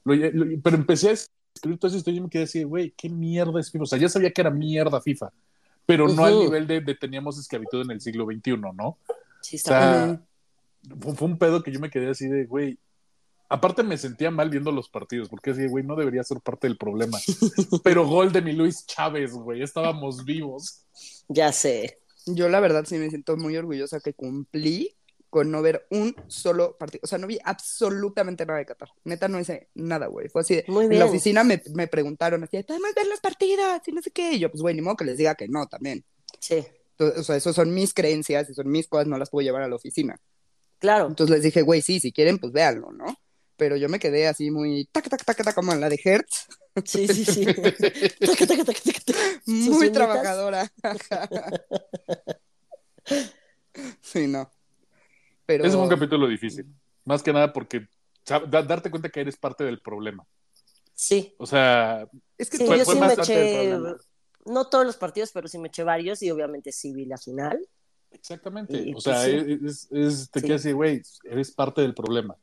[0.05, 3.09] lo- lo- pero empecé a escribir todo esto y yo me quedé así, güey, ¿qué
[3.09, 3.85] mierda es FIFA?
[3.85, 5.33] O sea, ya sabía que era mierda FIFA,
[5.87, 8.99] pero no al nivel de, de teníamos esclavitud en el siglo XXI, ¿no?
[9.41, 10.05] Sí, O está sea,
[10.91, 11.01] Ujú.
[11.01, 12.79] fue, fue un pedo que yo me quedé así de, güey.
[13.49, 16.77] Aparte me sentía mal viendo los partidos, porque así, güey, no debería ser parte del
[16.77, 17.19] problema.
[17.85, 20.85] Pero gol de mi Luis Chávez, güey, estábamos vivos.
[21.29, 21.99] Ya sé.
[22.27, 24.97] Yo la verdad sí me siento muy orgullosa que cumplí
[25.31, 27.01] con no ver un solo partido.
[27.03, 28.91] O sea, no vi absolutamente nada de Qatar.
[29.05, 30.29] Neta, no hice nada, güey.
[30.29, 31.01] Fue así de, Muy en bien.
[31.01, 33.83] la oficina me, me preguntaron así, de, ¿podemos ver los partidos?
[33.87, 34.33] Y no sé qué.
[34.35, 36.05] Y yo, pues, güey, ni modo que les diga que no también.
[36.39, 39.45] Sí, Entonces, o sea, eso son mis creencias y son mis cosas, no las puedo
[39.45, 40.21] llevar a la oficina.
[40.79, 41.09] claro.
[41.09, 43.07] Entonces les dije, güey, sí, si quieren, pues véanlo, ¿no?
[43.57, 46.49] Pero yo me quedé así muy tac, tac, tac, tac, como en la de Hertz,
[46.85, 47.45] Sí, sí, sí.
[47.47, 48.75] Taca, taca, taca,
[49.47, 50.69] muy trabajadora.
[54.01, 54.51] sí, no.
[55.47, 56.67] Pero Ese fue un capítulo difícil.
[57.05, 57.87] Más que nada porque
[58.27, 60.27] darte cuenta que eres parte del problema.
[60.95, 61.35] Sí.
[61.39, 63.79] O sea, es que Sí, fue- yo fue sí me eché,
[64.47, 67.67] no todos los partidos, pero sí me eché varios y obviamente sí vi la final.
[68.11, 68.77] exactamente.
[68.79, 69.59] Y, o sea, pues, sí.
[69.67, 70.47] es, es- te Sí.
[70.47, 72.37] quedas así, güey, eres parte del problema.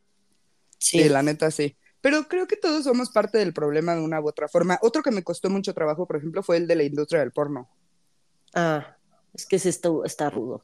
[0.82, 1.76] Sí, la neta sí.
[2.02, 4.80] Pero creo que todos somos parte del problema de una u otra forma.
[4.82, 7.70] Otro que me costó mucho trabajo, por ejemplo, fue el de la industria del porno.
[8.56, 8.98] Ah,
[9.34, 10.64] es que ese está, está rudo.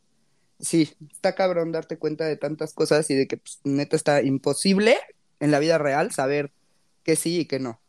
[0.60, 4.97] Sí, está cabrón darte cuenta de tantas cosas y de que pues, neta está imposible
[5.39, 6.51] en la vida real saber
[7.03, 7.80] que sí y que no.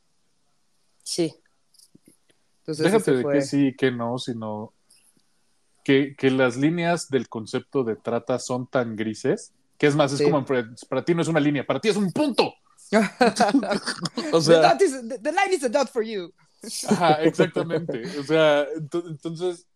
[1.03, 1.35] Sí.
[2.61, 4.75] Entonces, Déjate de fue- que sí y que no, sino
[5.83, 10.19] que, que las líneas del concepto de trata son tan grises, que es más, es
[10.19, 10.25] Sí.
[10.25, 12.53] como para, para ti no es una línea, para ti es un punto.
[14.33, 16.33] O the, dot is- the- the line is a dot for you.
[16.88, 18.03] Ajá, exactamente.
[18.19, 19.67] O sea, ento- entonces,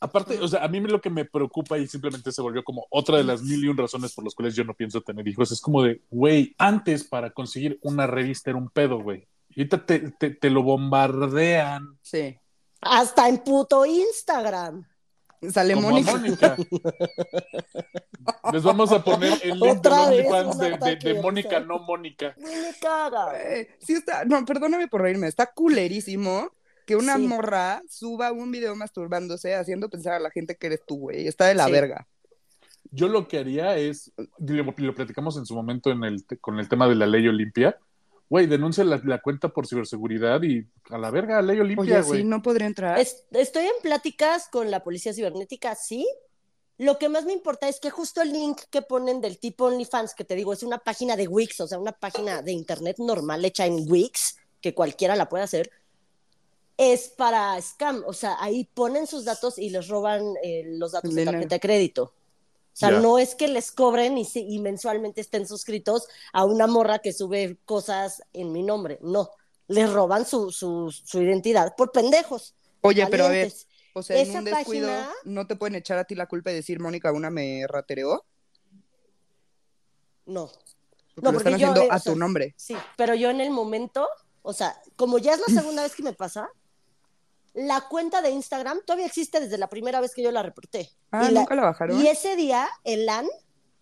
[0.00, 3.16] aparte, o sea, a mí lo que me preocupa y simplemente se volvió como otra
[3.16, 5.60] de las mil y un razones por las cuales yo no pienso tener hijos, es
[5.60, 9.26] como de, güey, antes para conseguir una revista era un pedo, güey.
[9.50, 11.98] Y ahorita te, te, te lo bombardean.
[12.02, 12.38] Sí.
[12.80, 14.86] Hasta en puto Instagram.
[15.52, 16.12] Sale Como a Mónica.
[16.12, 16.56] Mónica.
[18.52, 22.34] Les vamos a poner el link vez OnlyFans de, de, de de Mónica, no Mónica.
[22.38, 23.32] Me caga.
[23.40, 26.50] Eh, sí está, no, perdóname por reírme, está culerísimo
[26.86, 27.26] que una Sí.
[27.26, 31.26] morra suba un video masturbándose haciendo pensar a la gente que eres tú, güey.
[31.28, 31.72] Está de la Sí.
[31.72, 32.06] verga.
[32.90, 36.68] Yo lo que haría es, lo, lo platicamos en su momento en el, con el
[36.68, 37.78] tema de la ley Olimpia.
[38.30, 42.20] Güey, denuncia la, la cuenta por ciberseguridad y a la verga, ley Olimpia, Oye, güey.
[42.20, 42.98] sí, no podría entrar.
[42.98, 46.06] Es- estoy en pláticas con la policía cibernética, sí.
[46.76, 50.14] Lo que más me importa es que justo el link que ponen del tipo OnlyFans,
[50.14, 53.44] que te digo, es una página de Wix, o sea, una página de internet normal
[53.44, 55.70] hecha en Wix, que cualquiera la puede hacer,
[56.76, 58.04] es para scam.
[58.06, 61.60] O sea, ahí ponen sus datos y les roban eh, los datos de tarjeta de
[61.60, 62.12] crédito.
[62.78, 67.00] O sea, no es que les cobren y, y mensualmente estén suscritos a una morra
[67.00, 69.00] que sube cosas en mi nombre.
[69.02, 69.30] No,
[69.66, 72.54] les roban su, su, su identidad por pendejos.
[72.82, 73.52] Oye, pero a ver,
[73.94, 76.52] o sea, en esa un descuido, página- ¿no te pueden echar a ti la culpa
[76.52, 78.24] y decir, Mónica, una me ratereó?
[80.26, 80.46] No.
[80.46, 82.54] Porque No, lo porque están yo, haciendo eh, o a sea, tu nombre.
[82.56, 84.06] Sí, pero yo en el momento,
[84.42, 86.48] o sea, como ya es la segunda vez que me pasa,
[87.66, 90.90] la cuenta de Instagram todavía existe desde la primera vez que yo la reporté.
[91.10, 92.00] Ah, y, nunca la bajaron.
[92.00, 93.26] y ese día el LAN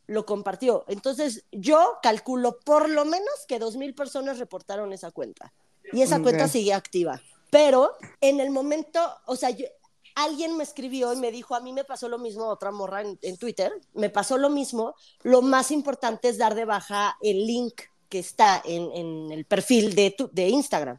[0.06, 0.84] lo compartió.
[0.88, 5.52] Entonces yo calculo por lo menos que dos mil personas reportaron esa cuenta.
[5.92, 7.20] Y esa cuenta sigue activa.
[7.50, 9.66] Pero en el momento, o sea, yo-
[10.14, 13.18] alguien me escribió y me dijo, a mí me pasó lo mismo, otra morra en,
[13.22, 14.94] en Twitter, me pasó lo mismo.
[15.22, 19.94] Lo más importante es dar de baja el link que está en, en el perfil
[19.94, 20.98] de, tu- de Instagram.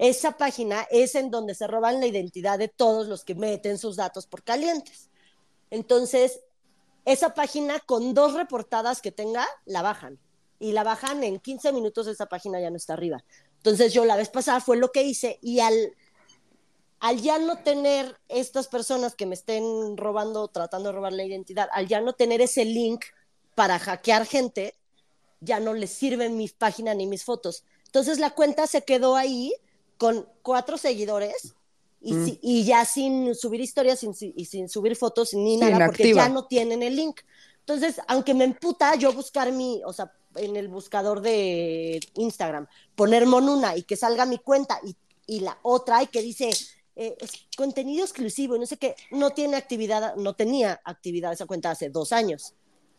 [0.00, 3.96] Esa página es en donde se roban la identidad de todos los que meten sus
[3.96, 5.10] datos por calientes.
[5.70, 6.40] Entonces,
[7.04, 10.18] esa página con dos reportadas que tenga, la bajan.
[10.58, 13.22] Y la bajan en 15 minutos, esa página ya no está arriba.
[13.58, 15.94] Entonces, yo la vez pasada fue lo que hice y al,
[17.00, 21.68] al ya no tener estas personas que me estén robando, tratando de robar la identidad,
[21.72, 23.04] al ya no tener ese link
[23.54, 24.78] para hackear gente,
[25.40, 27.64] ya no les sirven mis páginas ni mis fotos.
[27.84, 29.52] Entonces, la cuenta se quedó ahí
[30.00, 31.54] con cuatro seguidores
[32.00, 32.24] y, Mm.
[32.24, 36.28] si- y ya sin subir historias sin, y sin subir fotos ni nada, porque ya
[36.30, 37.20] no tienen el link.
[37.58, 43.26] Entonces, aunque me emputa yo buscar mi, o sea, en el buscador de Instagram, poner
[43.26, 44.96] Monuna y que salga mi cuenta y,
[45.26, 46.48] y la otra y que dice
[46.96, 51.44] eh, es contenido exclusivo y no sé qué, no tiene actividad, no tenía actividad esa
[51.46, 52.54] cuenta hace dos años.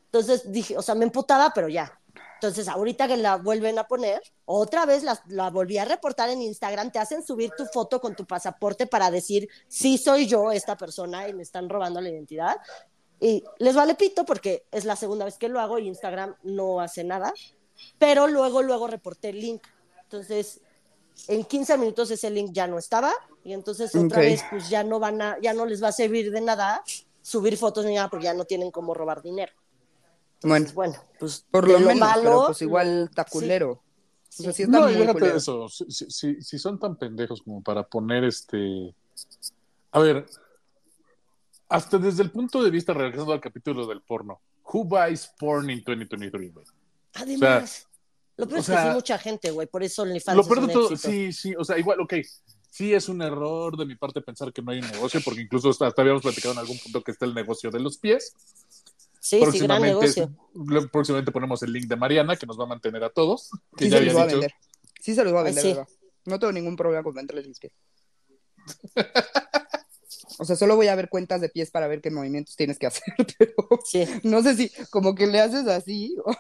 [0.05, 1.99] Entonces dije, o sea, me emputaba, pero ya.
[2.41, 6.41] Entonces, ahorita que la vuelven a poner, otra vez la, la volví a reportar en
[6.41, 10.75] Instagram, te hacen subir tu foto con tu pasaporte para decir, sí soy yo esta
[10.75, 12.57] persona y me están robando la identidad.
[13.19, 16.79] Y les vale pito porque es la segunda vez que lo hago y Instagram no
[16.79, 17.31] hace nada.
[17.99, 19.61] Pero luego, luego reporté el link.
[20.01, 20.61] Entonces,
[21.27, 23.13] en 15 minutos ese link ya no estaba
[23.43, 26.31] y entonces otra vez pues ya no van a, ya no les va a servir
[26.31, 26.83] de nada
[27.21, 29.53] subir fotos ni nada porque ya no tienen cómo robar dinero.
[30.43, 33.29] Bueno, Entonces, bueno, pues por de lo menos, malo, pero pues igual lo- está sí,
[33.31, 33.71] culero.
[34.39, 34.63] O sea, sí.
[34.67, 35.67] No, déjate eso.
[35.69, 38.95] Si, si- si- son tan pendejos como para poner este.
[39.91, 40.25] A ver,
[41.69, 44.41] hasta desde el punto de vista, regresando al capítulo del porno,
[44.73, 46.65] ¿Who buys porn in 2023, güey?
[47.13, 47.87] Además,
[48.37, 50.47] lo peor o es que sea, sí mucha gente, güey, por eso OnlyFans Lo es
[50.47, 51.09] peor de todo, éxito.
[51.11, 52.13] sí, sí, o sea, igual, ok,
[52.69, 55.69] sí es un error de mi parte pensar que no hay un negocio, porque incluso
[55.69, 58.33] hasta, hasta habíamos platicado en algún punto que está el negocio de los pies.
[59.23, 60.31] Sí, sí, gran negocio.
[60.91, 63.91] próximamente ponemos el link de Mariana, que nos va a mantener a todos, que Sí
[63.91, 64.53] ya se los voy a vender.
[64.99, 65.69] Sí se los voy a Ay, vender, sí.
[65.69, 65.87] ¿verdad?
[66.25, 67.73] No tengo ningún problema con venderles mis pies.
[70.39, 72.87] O sea, solo voy a ver cuentas de pies para ver qué movimientos tienes que
[72.87, 73.03] hacer,
[73.37, 73.53] pero
[73.85, 74.05] Sí.
[74.23, 76.33] no sé si como que le haces así o,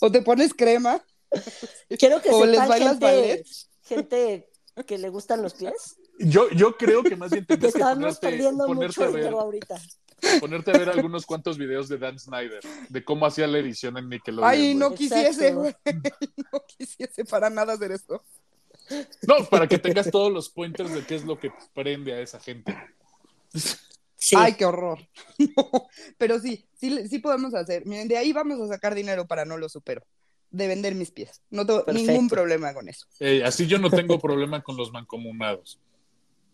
[0.00, 1.02] o te pones crema.
[1.98, 3.46] Quiero que O les bailas gente, ballet.
[3.82, 4.48] gente
[4.86, 8.18] que le gustan los pies, Yo, yo creo que más bien que tendrías que estamos
[8.18, 9.76] ponerte, perdiendo ponerte, mucho a ver, dinero ahorita.
[10.40, 14.08] Ponerte a ver algunos cuantos videos de Dan Snyder, de cómo hacía la edición en
[14.08, 14.50] Nickelodeon.
[14.50, 15.74] Ay, no quisiese, güey.
[16.52, 18.24] No quisiese para nada hacer esto.
[19.26, 22.40] No, para que tengas todos los pointers de qué es lo que prende a esa
[22.40, 22.74] gente.
[24.16, 24.34] Sí.
[24.36, 24.98] Ay, qué horror.
[25.38, 27.86] No, pero sí, sí, sí podemos hacer.
[27.86, 30.02] Miren, de ahí vamos a sacar dinero para no lo supero.
[30.50, 31.42] De vender mis pies.
[31.50, 32.10] No tengo Perfecto.
[32.10, 33.06] ningún problema con eso.
[33.20, 35.78] Eh, así yo no tengo problema con los mancomunados.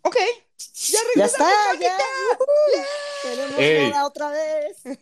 [0.02, 1.48] Ok, ya ya regresamos.
[1.52, 1.96] está, ya.
[1.96, 2.48] Tenemos
[3.62, 3.90] Ey.
[3.90, 4.84] boda otra vez.
[4.86, 4.98] Eh,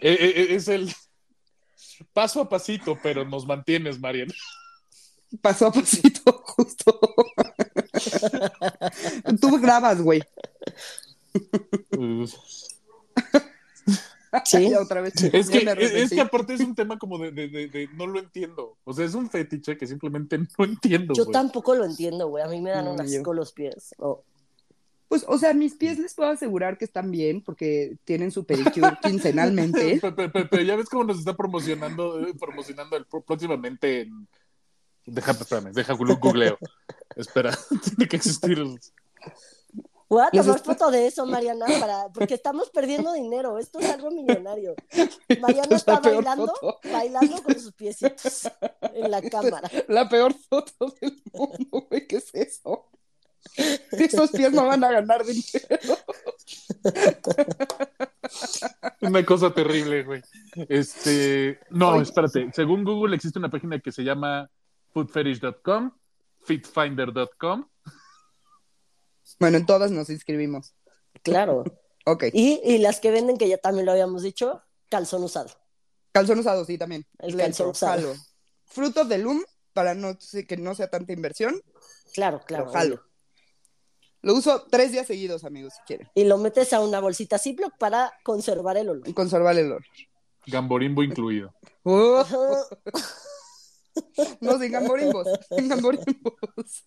[0.00, 0.92] eh, eh, es el
[2.12, 4.34] paso a pasito, pero nos mantienes, Mariana.
[5.42, 6.98] Paso a pasito, justo.
[9.40, 10.22] Tú grabas, güey.
[14.44, 14.74] Sí.
[14.74, 15.14] Otra vez.
[15.32, 15.64] Es que,
[16.02, 18.76] es, que aparte es un tema como de, de- de- de no lo entiendo.
[18.84, 21.14] O sea, es un fetiche que simplemente no entiendo.
[21.14, 22.44] Yo tampoco lo entiendo, güey.
[22.44, 23.18] A mí me dan No, un ni yo.
[23.20, 23.94] asco los pies.
[23.98, 24.22] Oh.
[25.08, 28.98] Pues, o sea, mis pies les puedo asegurar que están bien porque tienen su pedicure
[29.02, 29.98] quincenalmente.
[30.02, 34.28] Pe- pe- pe- Pero ya ves cómo nos está promocionando, eh, promocionando el próximamente en...
[35.06, 36.58] Deja, espérame, deja googleo.
[37.16, 37.56] Espera,
[37.96, 38.62] tiene que existir.
[40.10, 42.08] Voy a tomar está- foto de eso, Mariana, para...
[42.12, 43.58] porque estamos perdiendo dinero.
[43.58, 44.74] Esto es algo millonario.
[45.40, 46.78] Mariana es está bailando, foto.
[46.92, 48.50] bailando con sus piecitos
[48.94, 49.70] en la cámara.
[49.88, 52.06] La peor foto del mundo, güey.
[52.06, 52.86] ¿Qué es eso?
[53.92, 55.96] Esos pies no van a ganar dinero.
[59.00, 60.22] Una cosa terrible, güey.
[60.68, 62.02] Este, no, Oye.
[62.02, 62.50] espérate.
[62.54, 64.50] Según Google existe una página que se llama
[64.92, 65.92] foodfetish.com,
[66.44, 67.68] fitfinder.com.
[69.38, 70.74] Bueno, en todas nos inscribimos.
[71.22, 71.64] Claro.
[72.06, 72.24] Ok.
[72.32, 75.50] Y, y las que venden, que ya también lo habíamos dicho, calzón usado.
[76.12, 77.06] Calzón usado, sí, también.
[77.18, 77.92] El calzón entro, usado.
[78.00, 78.14] jalo.
[78.66, 80.16] Fruto de Loom, para no,
[80.48, 81.60] que no sea tanta inversión,
[82.14, 82.70] Claro, claro.
[82.70, 83.02] jalo.
[84.28, 86.06] Lo uso tres días seguidos, amigos, si quieren.
[86.14, 89.08] Y lo metes a una bolsita Ziploc para conservar el olor.
[89.08, 89.84] Y conservar el olor.
[90.46, 91.54] Gamborimbo incluido.
[91.84, 92.22] Uh,
[94.42, 95.26] no, sin gamborimbos.
[95.48, 96.84] Sin gamborimbos.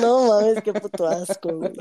[0.00, 1.74] No mames, qué puto asco, güey.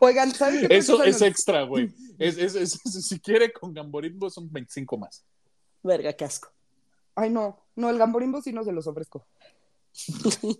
[0.00, 1.90] Oigan, ¿saben qué Eso es extra, güey.
[2.18, 5.24] Es, es- es- si quiere con gamborimbo son 25 más.
[5.82, 6.50] Verga, qué asco.
[7.14, 7.64] Ay, no.
[7.74, 9.26] No, el gamborimbo sí no se los ofrezco.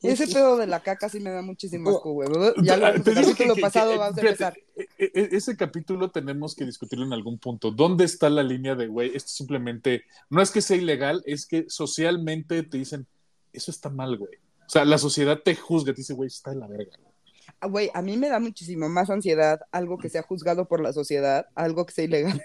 [0.03, 2.29] Ese pedo de la caca sí me da muchísimo asco, güey.
[2.63, 4.55] Ya lo el capítulo que- pasado que- vas a empezar.
[4.77, 7.71] e- e- ese capítulo tenemos que discutirlo en algún punto.
[7.71, 11.67] ¿Dónde está la línea de, güey, esto simplemente, no es que sea ilegal, es que
[11.69, 13.07] socialmente te dicen,
[13.53, 14.35] eso está mal, güey.
[14.67, 16.93] O sea, la sociedad te juzga, te dice, güey, está de la verga.
[16.99, 17.09] güey".
[17.61, 20.93] Ah, Güey, a mí me da muchísimo más ansiedad algo que sea juzgado por la
[20.93, 22.41] sociedad, algo que sea ilegal.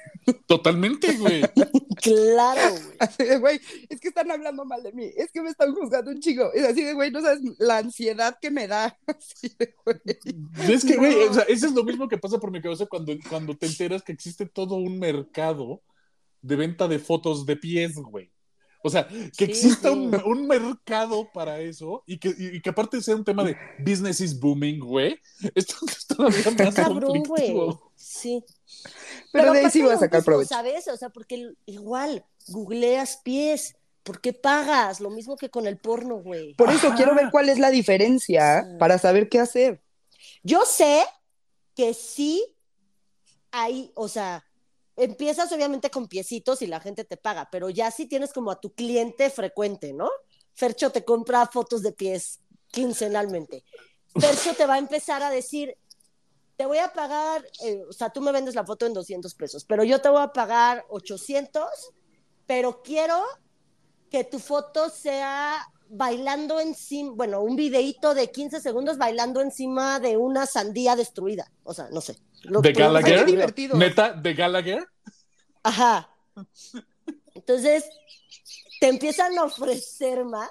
[0.47, 1.41] Totalmente, güey.
[2.01, 2.97] Claro, güey.
[2.99, 6.11] Así de, güey, es que están hablando mal de mí, es que me están juzgando
[6.11, 6.51] un chico.
[6.53, 8.97] Es así de, güey, no sabes la ansiedad que me da.
[9.07, 9.97] Así de, güey.
[10.69, 13.13] Es que, güey, o sea, eso es lo mismo que pasa por mi cabeza cuando,
[13.29, 15.81] cuando te enteras que existe todo un mercado
[16.41, 18.31] de venta de fotos de pies, güey.
[18.85, 19.95] O sea, que Sí, exista sí.
[19.97, 23.55] Un, un mercado para eso y que, y, y que aparte sea un tema de
[23.79, 25.17] business is booming, güey.
[25.55, 27.55] Esto es todavía más Cabrón, güey.
[27.95, 28.43] Sí.
[29.31, 30.49] Pero, de ahí sí voy a sacar provecho.
[30.49, 30.87] ¿Sabes?
[30.89, 33.75] O sea, porque igual, googleas pies.
[34.03, 34.99] ¿Por qué pagas?
[34.99, 36.53] Lo mismo que con el porno, güey.
[36.55, 36.97] Por eso Ajá.
[36.97, 38.69] quiero ver cuál es la diferencia Sí.
[38.77, 39.81] para saber qué hacer.
[40.43, 41.05] Yo sé
[41.73, 42.43] que sí
[43.51, 44.43] hay, o sea,
[44.95, 48.59] empiezas obviamente con piecitos y la gente te paga, pero ya sí tienes como a
[48.59, 50.09] tu cliente frecuente, ¿no?
[50.53, 53.63] Fercho te compra fotos de pies quincenalmente.
[54.19, 55.75] Fercho te va a empezar a decir,
[56.55, 59.65] te voy a pagar, eh, o sea, tú me vendes la foto en 200 pesos,
[59.65, 61.67] pero yo te voy a pagar 800,
[62.45, 63.23] pero quiero
[64.11, 70.17] que tu foto sea bailando encima, bueno, un videíto de 15 segundos bailando encima de
[70.17, 71.51] una sandía destruida.
[71.63, 72.17] O sea, no sé.
[72.43, 73.25] Lo- ¿De Gallagher?
[73.25, 73.77] Divertido.
[73.77, 74.85] Neta, de Gallagher.
[75.61, 76.09] Ajá.
[77.35, 77.85] Entonces,
[78.79, 80.49] te empiezan a ofrecer más,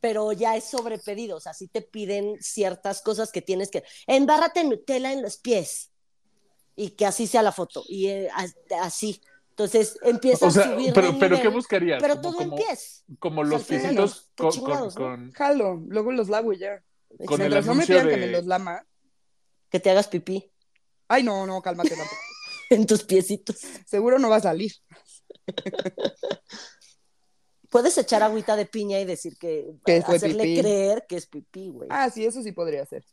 [0.00, 1.36] pero ya es sobrepedido.
[1.36, 3.84] O sea, sí te piden ciertas cosas que tienes que.
[4.06, 5.90] Embárrate Nutella en los pies
[6.76, 7.84] y que así sea la foto.
[7.88, 9.20] Y eh, as- así.
[9.60, 10.94] Entonces empieza O sea, a subir.
[10.94, 12.00] pero, pero ¿qué buscarías?
[12.00, 13.04] Pero como, todo como, pies.
[13.18, 13.94] como los qué
[14.34, 16.82] con, con, Jalo, luego los lavo y ya.
[17.26, 18.86] Con el Mientras no me pidan que me los lama.
[19.68, 20.50] Que te hagas pipí
[21.08, 22.16] Ay, no, no, cálmate tampoco.
[22.70, 23.58] en tus piecitos.
[23.84, 24.72] Seguro no va a salir.
[27.68, 29.74] Puedes echar agüita de piña y decir que.
[29.84, 30.60] Que hacerle pipí.
[30.62, 31.88] creer que es pipí, güey.
[31.92, 33.04] Ah, sí, eso sí podría ser.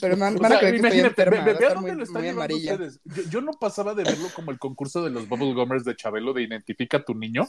[0.00, 1.52] Pero O van a sea, creer que estoy imagínate, enferma, ve, va a ve a
[1.54, 2.72] estar dónde muy, lo están amarilla.
[2.74, 3.00] ustedes.
[3.04, 6.32] Yo, yo no pasaba de verlo como el concurso de los Bubble Gummers de Chabelo
[6.32, 7.46] de identifica a tu niño.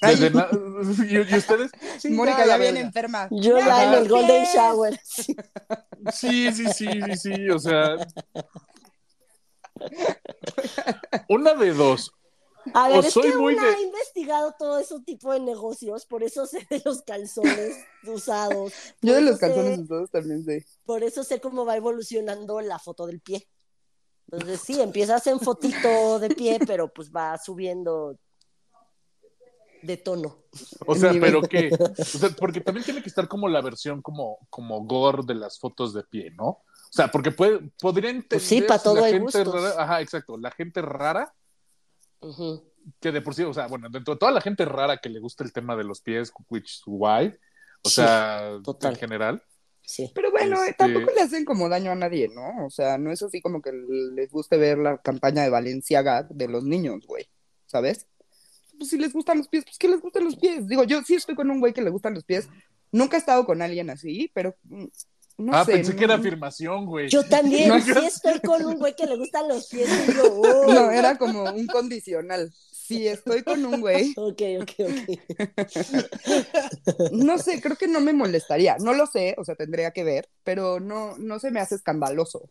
[0.00, 0.14] Ay.
[0.14, 0.48] Desde na-
[1.08, 3.26] y, y ustedes, sí, Mónica ya, la viene enferma.
[3.32, 4.44] Yo ya en el Golden.
[4.54, 4.98] Shower.
[6.12, 7.96] Sí, sí, sí, sí, sí, o sea.
[11.28, 12.12] Una de dos.
[12.74, 15.40] A ver, O es soy que muy una de- ha investigado todo ese tipo de
[15.40, 18.72] negocios, por eso sé de los calzones usados.
[19.02, 20.64] Yo de los sé- calzones usados también sé.
[20.84, 23.46] Por eso sé cómo va evolucionando la foto del pie.
[24.30, 28.18] Entonces, sí, empiezas en fotito de pie, pero pues va subiendo
[29.82, 30.38] de tono.
[30.86, 34.38] O sea, pero que, o sea, porque también tiene que estar como la versión como,
[34.50, 36.46] como gore de las fotos de pie, ¿no?
[36.48, 39.54] O sea, porque puede, podría entender Pues sí, pa' todo la hay gente gustos.
[39.62, 41.32] rara, ajá, exacto, la gente rara,
[43.00, 45.20] Que de por sí, o sea, bueno, dentro de toda la gente rara que le
[45.20, 47.34] gusta el tema de los pies, which why,
[47.82, 48.94] o Sí, sea, total.
[48.94, 49.42] en general,
[49.82, 50.12] Sí.
[50.14, 52.66] Pero bueno, Este- tampoco le hacen como daño a nadie, ¿no?
[52.66, 56.46] O sea, no es así como que les guste ver la campaña de Valenciaga de
[56.46, 57.26] los niños, güey.
[57.64, 58.06] ¿Sabes?
[58.76, 60.66] Pues si les gustan los pies, pues que les gusten los pies.
[60.68, 62.50] Digo, yo sí estoy con un güey que le gustan los pies.
[62.92, 64.84] Nunca he estado con alguien así, pero mm,
[65.38, 65.72] no ah, sé.
[65.72, 67.08] pensé no- que era afirmación, güey.
[67.08, 70.24] Yo también, No, sí estoy con un güey que le gustan los pies y yo,
[70.42, 70.72] oh.
[70.72, 72.52] No, era como un condicional.
[72.72, 75.18] Si estoy con un güey, Ok, ok, ok.
[77.12, 78.76] no sé, creo que no me molestaría.
[78.78, 82.50] No lo sé, o sea, tendría que ver, pero no, no se me hace escandaloso.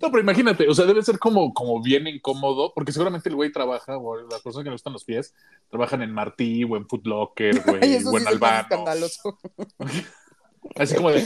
[0.00, 3.50] No, pero imagínate, o sea, debe ser como, como bien incómodo, porque seguramente el güey
[3.50, 5.34] trabaja, o las personas que le gustan los pies,
[5.68, 8.60] trabajan en Martí o en Foot Locker, güey, o sí en hace Albano.
[8.62, 9.38] escandaloso.
[10.76, 11.24] Así como de,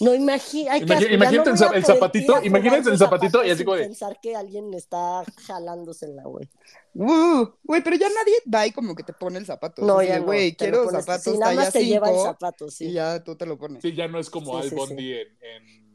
[0.00, 4.18] No, hay que imagínate no el zapatito, imagínate el zapatito y así como de- pensar
[4.20, 6.48] que alguien está jalándosela, güey.
[6.94, 9.82] Uh, Güey, pero ya nadie va y como que te pone el zapato.
[9.82, 10.24] No, ya no.
[10.26, 12.86] Güey, quiero pones- zapatos sí, nada más te lleva el 5 zapato, sí.
[12.86, 13.80] y ya tú te lo pones.
[13.82, 15.86] sí, ya no es como Sí, Al sí, Bondi en, en-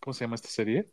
[0.00, 0.90] ¿Cómo se llama esta serie?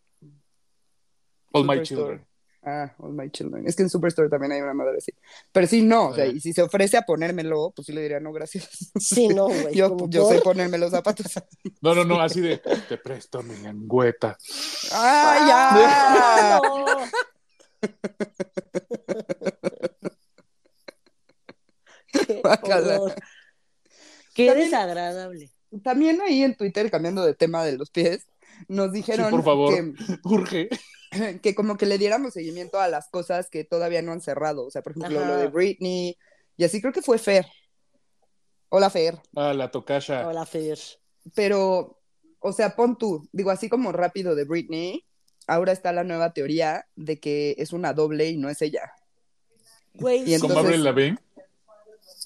[1.54, 1.82] All My.
[1.84, 2.26] Children.
[2.64, 3.68] Ah, All My Children.
[3.68, 5.12] Es que en Superstore también hay una madre así.
[5.52, 8.20] Pero sí, no, o sea, y si se ofrece a ponérmelo, pues sí le diría
[8.20, 8.70] no, gracias.
[9.00, 9.74] Sí, no, güey.
[9.74, 11.26] Yo, yo por- sé ponerme los zapatos.
[11.82, 12.58] No, no, no, así de,
[12.90, 14.38] te presto mi lengüeta.
[14.92, 16.62] ¡Ah, ya!
[16.62, 17.02] ¡No!
[22.12, 22.42] Qué.
[24.34, 25.50] Qué También- desagradable.
[25.84, 28.28] También ahí en Twitter, cambiando de tema de los pies,
[28.68, 29.74] nos dijeron Sí, por favor.
[29.74, 29.94] que,
[30.24, 30.70] Urge.
[31.42, 34.66] que como que le diéramos seguimiento a las cosas que todavía no han cerrado.
[34.66, 35.28] O sea, por ejemplo, Ajá.
[35.30, 36.18] lo de Britney,
[36.58, 37.46] y así creo que fue Fer.
[38.70, 39.20] Hola, Fer.
[39.36, 40.28] Ah, la tocasha.
[40.28, 40.80] Hola, Fer.
[41.36, 42.00] Pero,
[42.40, 45.06] o sea, pon tú, digo, así como rápido de Britney,
[45.48, 48.94] ahora está la nueva teoría de que es una doble y no es ella.
[49.96, 50.40] Güey, Y sí.
[50.40, 51.18] ¿Con entonces- Avril Lavigne?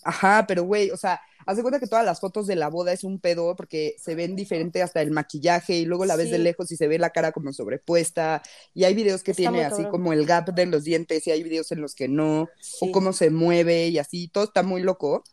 [0.03, 2.91] Ajá, pero güey, o sea, haz de cuenta que todas las fotos de la boda
[2.93, 6.39] es un pedo porque se ven diferente hasta el maquillaje y luego la ves de
[6.39, 8.41] lejos y se ve la cara como sobrepuesta
[8.73, 11.43] y hay videos que Está tiene así como el gap de los dientes y hay
[11.43, 12.77] videos en los que no, sí.
[12.81, 15.23] o cómo se mueve y así, todo está muy loco.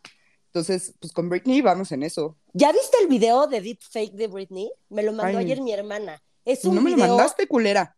[0.47, 2.37] Entonces, pues con Britney vamos en eso.
[2.53, 4.71] ¿Ya viste el video de Deep Fake de Britney?
[4.89, 5.45] Me lo mandó Ay.
[5.45, 6.21] ayer mi hermana.
[6.45, 7.97] Es un No me lo mandaste, culera.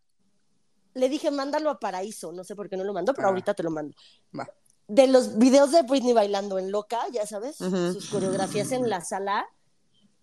[0.93, 2.32] le dije, mándalo a Paraíso.
[2.32, 3.32] No sé por qué no lo mandó, pero Ah.
[3.32, 3.93] ahorita te lo mando.
[4.39, 4.47] Va.
[4.88, 9.48] De los videos de Britney bailando en Loca, ya sabes, sus coreografías en la sala,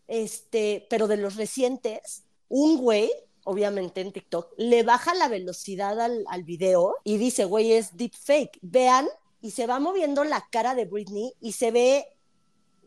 [0.07, 3.11] este, pero de los recientes, un güey,
[3.45, 8.59] obviamente en TikTok, le baja la velocidad al, al video y dice, güey, es deepfake.
[8.63, 9.09] Vean,
[9.41, 12.07] y se va moviendo la cara de Britney y se ve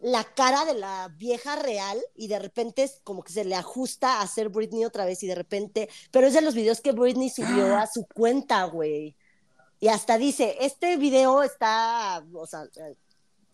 [0.01, 4.21] la cara de la vieja real y de repente es como que se le ajusta
[4.21, 7.29] a ser Britney otra vez y de repente, pero es de los videos que Britney
[7.29, 9.15] subió a su cuenta, güey.
[9.79, 12.63] Y hasta dice, este video está, o sea,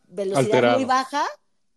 [0.07, 0.75] velocidad Alterado.
[0.77, 1.25] muy baja,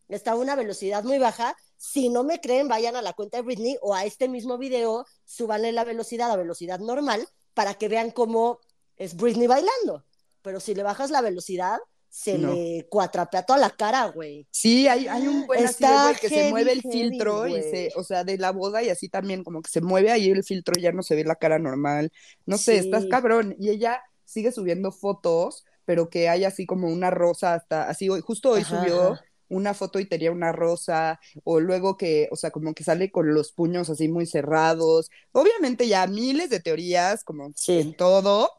[0.09, 1.57] está a una velocidad muy baja.
[1.77, 5.07] Si no me creen, vayan a la cuenta de Britney o a este mismo video,
[5.25, 8.61] súbanle la velocidad a velocidad normal para que vean cómo
[8.97, 10.05] es Britney bailando.
[10.43, 11.79] Pero si le bajas la velocidad,
[12.09, 12.53] se No.
[12.55, 14.47] le cuatrapea toda la cara, güey.
[14.51, 17.49] Sí, hay, hay un buen así de Está güey que se mueve el heavy, filtro
[17.49, 20.29] y se, o sea, de la boda y así también, como que se mueve ahí
[20.31, 22.13] el filtro y ya no se ve la cara normal.
[22.47, 22.85] No sé, Sí.
[22.87, 23.57] estás cabrón.
[23.59, 28.21] Y ella sigue subiendo fotos, pero que hay así como una rosa hasta, así hoy,
[28.21, 29.19] justo hoy Ajá, subió
[29.49, 33.35] una foto y tenía una rosa, o luego que, o sea, como que sale con
[33.35, 35.11] los puños así muy cerrados.
[35.33, 37.79] Obviamente ya miles de teorías, como Sí.
[37.81, 38.51] en todo.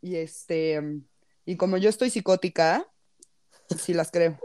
[0.00, 0.80] Y este,
[1.44, 2.86] y como yo estoy psicótica,
[3.78, 4.38] sí las creo.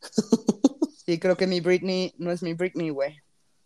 [1.06, 3.18] Y creo que mi Britney no es mi Britney, güey.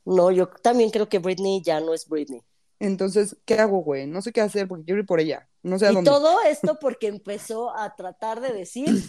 [0.05, 2.43] No, yo también creo que Britney ya no es Britney.
[2.81, 4.07] Entonces, ¿qué hago, güey?
[4.07, 5.49] No sé qué hacer porque quiero ir por ella.
[5.63, 6.11] No sé a Y dónde.
[6.11, 9.03] todo esto porque empezó a tratar de decir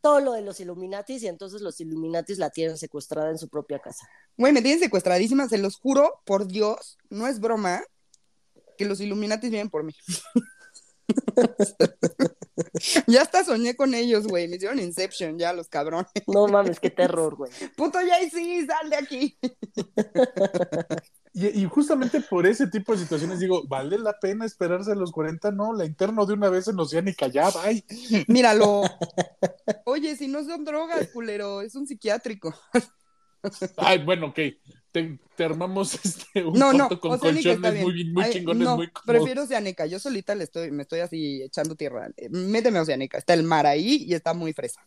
[0.00, 3.80] todo lo de los Illuminatis y entonces los Illuminatis la tienen secuestrada en su propia
[3.80, 4.08] casa.
[4.36, 7.82] Güey, me tienen secuestradísima, se los juro, por Dios, no es broma,
[8.76, 9.94] que los Illuminatis vienen por mí.
[13.06, 14.48] ya hasta soñé con ellos, güey.
[14.48, 16.10] Me hicieron Inception, ya, los cabrones.
[16.26, 17.50] No mames, qué terror, güey.
[17.76, 17.98] Puto
[18.30, 19.38] sí, sal de aquí.
[21.40, 25.12] Y, y justamente por ese tipo de situaciones digo, ¿vale la pena esperarse a los
[25.12, 25.52] 40?
[25.52, 27.84] No, la interno de una vez en Oceánica, ya, bye.
[28.26, 28.82] Míralo.
[29.84, 32.54] Oye, si no son drogas, culero, es un psiquiátrico.
[33.76, 34.38] Ay, bueno, ok.
[34.90, 38.76] Te, te armamos este, un No, no, con Oceánica colchones muy, muy Ay, chingones, no,
[38.76, 39.04] muy cómodos.
[39.06, 39.86] prefiero Oceánica.
[39.86, 42.08] Yo solita le estoy, me estoy así echando tierra.
[42.16, 43.18] Eh, Méteme a Oceánica.
[43.18, 44.80] Está el mar ahí y está muy fresa.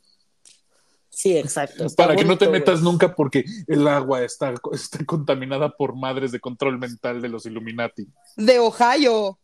[1.12, 1.86] Sí, exacto.
[1.86, 6.32] está Para que no te metas nunca porque el agua está, está contaminada por madres
[6.32, 8.08] de control mental de los Illuminati.
[8.38, 9.38] De Ohio.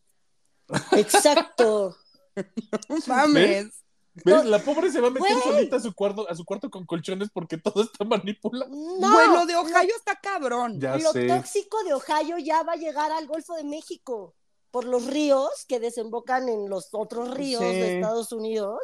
[0.92, 1.96] Exacto.
[2.88, 3.82] No mames.
[4.24, 4.44] ¿Ves?
[4.44, 7.30] La pobre se va a meter solita a su cuarto, a su cuarto con colchones
[7.32, 8.70] porque todo está manipulado.
[9.00, 10.80] No, lo de Ohio está cabrón.
[10.80, 11.26] Ya lo sé.
[11.26, 14.36] tóxico de Ohio ya va a llegar al Golfo de México
[14.70, 17.66] por los ríos que desembocan en los otros ríos Sí.
[17.66, 18.78] de Estados Unidos.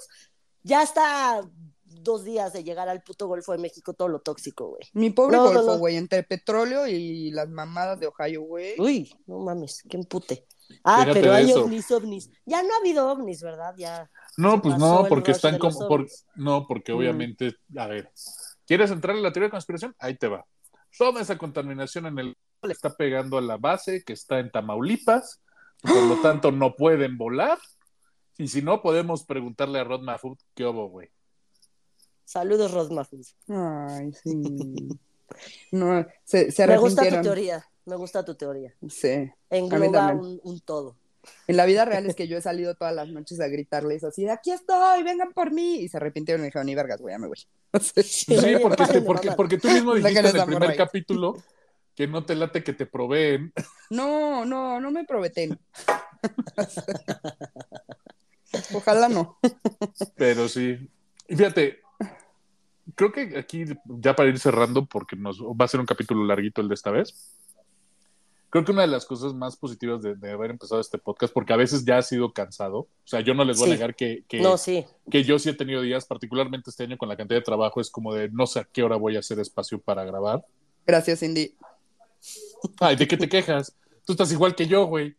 [0.64, 1.40] Ya está
[2.04, 4.82] dos días de llegar al puto Golfo de México todo lo tóxico, güey.
[4.92, 5.78] Mi pobre No, Golfo, no.
[5.78, 8.74] güey, entre petróleo y las mamadas de Ohio, güey.
[8.78, 10.46] Uy, no mames, qué empute.
[10.84, 11.64] Ah, Fíjate pero hay eso.
[11.64, 12.30] ovnis, ovnis.
[12.46, 13.74] Ya no ha habido ovnis, ¿verdad?
[13.76, 14.10] Ya.
[14.36, 15.88] No, pues no, porque están como.
[15.88, 16.96] Por, no, porque Mm.
[16.96, 17.56] obviamente.
[17.76, 18.10] A ver,
[18.66, 19.94] ¿quieres entrar en la teoría de conspiración?
[19.98, 20.44] Ahí te va.
[20.96, 25.42] Toda esa contaminación en el le está pegando a la base que está en Tamaulipas,
[25.82, 27.58] por lo tanto no pueden volar.
[28.38, 31.08] Y si no, podemos preguntarle a Rod Mahfoud qué hubo, güey.
[32.24, 33.36] Saludos, Rosmafus.
[33.48, 34.88] Ay, sí.
[35.72, 37.64] No, se, se Me gusta tu teoría.
[37.86, 38.74] Me gusta tu teoría.
[38.88, 39.30] Sí.
[39.50, 40.96] Engloba un, un todo.
[41.46, 44.24] En la vida real es que yo he salido todas las noches a gritarles así
[44.24, 45.76] de aquí estoy, vengan por mí.
[45.76, 47.38] Y se arrepintieron y dijeron, ni vergas, güey, ya me voy.
[48.04, 51.36] Sí, porque, porque, porque tú mismo dijiste en el primer capítulo
[51.94, 53.52] que no te late que te proveen.
[53.90, 55.58] No, no, no me proveten.
[58.72, 59.38] Ojalá no.
[60.16, 60.90] Pero sí.
[61.28, 61.80] Y fíjate,
[62.94, 66.60] creo que aquí, ya para ir cerrando, porque nos va a ser un capítulo larguito
[66.60, 67.36] el de esta vez.
[68.50, 71.52] Creo que una de las cosas más positivas de, de haber empezado este podcast, porque
[71.52, 72.78] a veces ya ha sido cansado.
[72.78, 73.72] O sea, yo no les voy Sí.
[73.72, 74.84] a negar que, que, No, sí.
[75.10, 77.90] que yo sí he tenido días, particularmente este año con la cantidad de trabajo, es
[77.90, 80.44] como de no sé a qué hora voy a hacer espacio para grabar.
[80.86, 81.56] Gracias, Cindy.
[82.78, 83.76] Ay, ¿de qué te quejas?
[84.06, 85.16] Tú estás igual que yo, güey.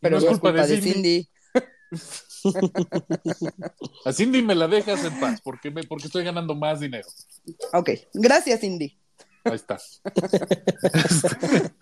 [0.00, 0.80] Pero no es culpa de Cindy.
[0.90, 1.28] A Cindy
[4.44, 7.08] me la dejas en paz, porque, me, porque estoy ganando más dinero.
[7.72, 8.96] Ok, gracias, Cindy.
[9.44, 9.78] Ahí está.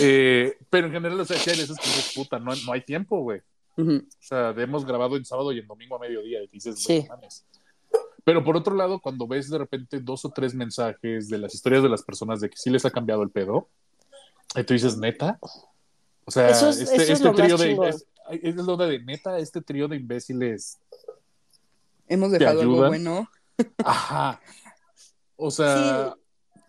[0.00, 2.82] Eh, pero en general, o sea, sí hay veces que dices, puta, no, no hay
[2.82, 3.40] tiempo, güey.
[3.78, 3.82] O
[4.20, 6.98] sea, hemos grabado en sábado y en domingo a mediodía y dices, Sí.
[6.98, 7.44] "Güey, mames".
[8.24, 11.82] Pero por otro lado, cuando ves de repente dos o tres mensajes de las historias
[11.82, 13.68] de las personas de que sí les ha cambiado el pedo,
[14.54, 15.38] y tú dices, neta.
[16.24, 17.72] O sea, Eso es- este, este trío de.
[17.88, 20.78] Es, es lo de neta, este trío de imbéciles.
[22.08, 23.28] Hemos dejado algo bueno.
[23.84, 24.40] Ajá.
[25.36, 26.14] O sea,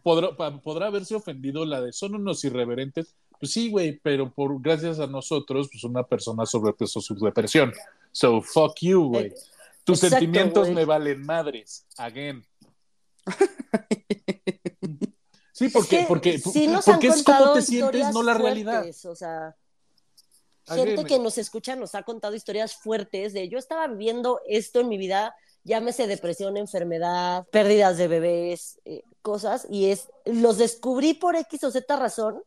[0.03, 3.16] podrá, podrá haberse ofendido la de son unos irreverentes.
[3.39, 7.72] Pues sí, güey, pero por gracias a nosotros, pues una persona sobrepeso su depresión.
[8.12, 9.34] So fuck you, güey.
[9.84, 11.86] Tus Exacto, sentimientos me valen madres.
[11.97, 12.43] Again.
[15.58, 18.84] Sí, porque, porque, porque es como te sientes, no la realidad.
[18.84, 19.66] fuertes, O sea, Again,
[20.68, 24.89] gente que nos escucha nos ha contado historias fuertes de yo estaba viviendo esto en
[24.89, 31.36] mi vida, llámese depresión, enfermedad, pérdidas de bebés, eh, cosas, y es, los descubrí por
[31.36, 32.41] X o Z razón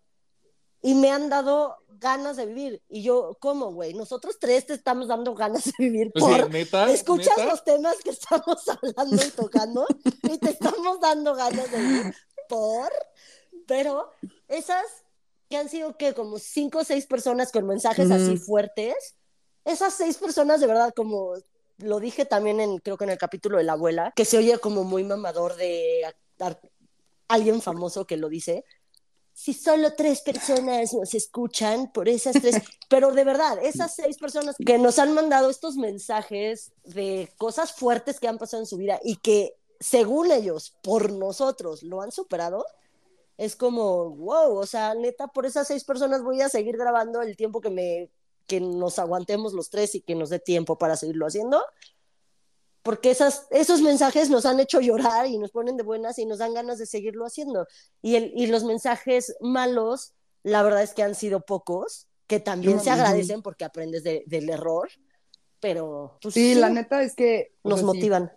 [0.83, 2.83] y me han dado ganas de vivir.
[2.89, 3.93] Y yo, ¿cómo, güey?
[3.95, 6.51] Nosotros tres te estamos dando ganas de vivir Pues sí, por...
[6.51, 7.51] neta, Escuchas neta.
[7.51, 9.87] los temas que estamos hablando y tocando
[10.23, 12.15] y te estamos dando ganas de vivir
[12.49, 12.91] por,
[13.67, 14.11] pero
[14.49, 14.85] esas
[15.51, 19.17] que han sido que como cinco o seis personas con mensajes así fuertes,
[19.65, 21.35] esas seis personas de verdad como
[21.79, 24.59] lo dije también en creo que en el capítulo de la abuela, que se oye
[24.59, 26.03] como muy mamador de
[27.29, 28.65] alguien famoso que lo dice.
[29.33, 32.57] Si solo tres personas nos escuchan por esas tres,
[32.89, 38.21] pero de verdad, esas seis personas que nos han mandado estos mensajes de cosas fuertes
[38.21, 42.67] que han pasado en su vida y que según ellos, por nosotros, lo han superado,
[43.41, 47.37] es como, wow, o sea, neta, por esas seis personas voy a seguir grabando el
[47.37, 48.11] tiempo que me
[48.47, 51.63] que nos aguantemos los tres y que nos dé tiempo para seguirlo haciendo.
[52.83, 56.39] Porque esas, esos mensajes nos han hecho llorar y nos ponen de buenas y nos
[56.39, 57.67] dan ganas de seguirlo haciendo.
[58.03, 60.13] Y, el, y los mensajes malos,
[60.43, 64.25] la verdad es que han sido pocos, que también Yo- se agradecen porque aprendes de-
[64.27, 64.89] del error,
[65.61, 68.33] pero pues, Sí, la neta es que o nos sea, motivan.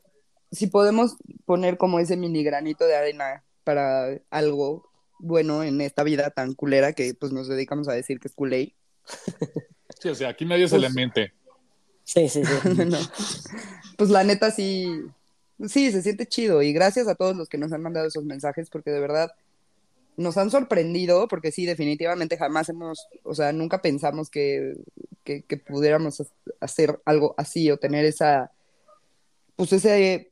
[0.52, 4.90] si podemos poner como ese mini granito de arena para algo
[5.24, 8.74] bueno en esta vida tan culera que pues nos dedicamos a decir que es culé.
[10.00, 11.34] Sí, o sea, aquí nadie se le Pues- miente.
[12.04, 12.70] Sí, sí, sí.
[12.86, 12.98] No.
[13.98, 14.88] Pues la neta sí,
[15.68, 18.70] sí, se siente chido y gracias a todos los que nos han mandado esos mensajes
[18.70, 19.32] porque de verdad
[20.18, 24.74] nos han sorprendido porque sí, definitivamente jamás hemos, o sea, nunca pensamos que,
[25.24, 26.22] que, que pudiéramos
[26.60, 28.52] hacer algo así o tener esa,
[29.56, 30.30] pues ese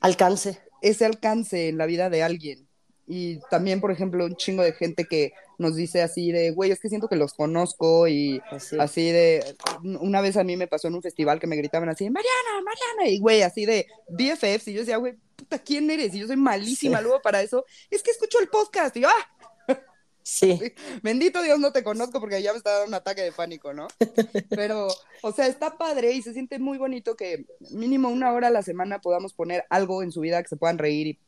[0.00, 0.60] Alcance.
[0.82, 2.65] ese alcance en la vida de alguien.
[3.08, 6.80] Y también, por ejemplo, un chingo de gente que nos dice así de, güey, es
[6.80, 8.76] que siento que los conozco y Así.
[8.78, 9.56] así de,
[10.00, 13.08] una vez a mí me pasó en un festival que me gritaban así, Mariana, Mariana,
[13.10, 16.14] y güey, así de BFFs, y yo decía, güey, puta, ¿quién eres?
[16.14, 17.04] Y yo soy malísima Sí.
[17.04, 19.78] luego para eso, es que escucho el podcast, y yo, ah,
[20.22, 20.58] Sí.
[21.04, 23.86] bendito Dios no te conozco porque ya me está dando un ataque de pánico, ¿no?
[24.50, 24.88] Pero,
[25.22, 28.62] o sea, está padre y se siente muy bonito que mínimo una hora a la
[28.62, 31.18] semana podamos poner algo en su vida que se puedan reír y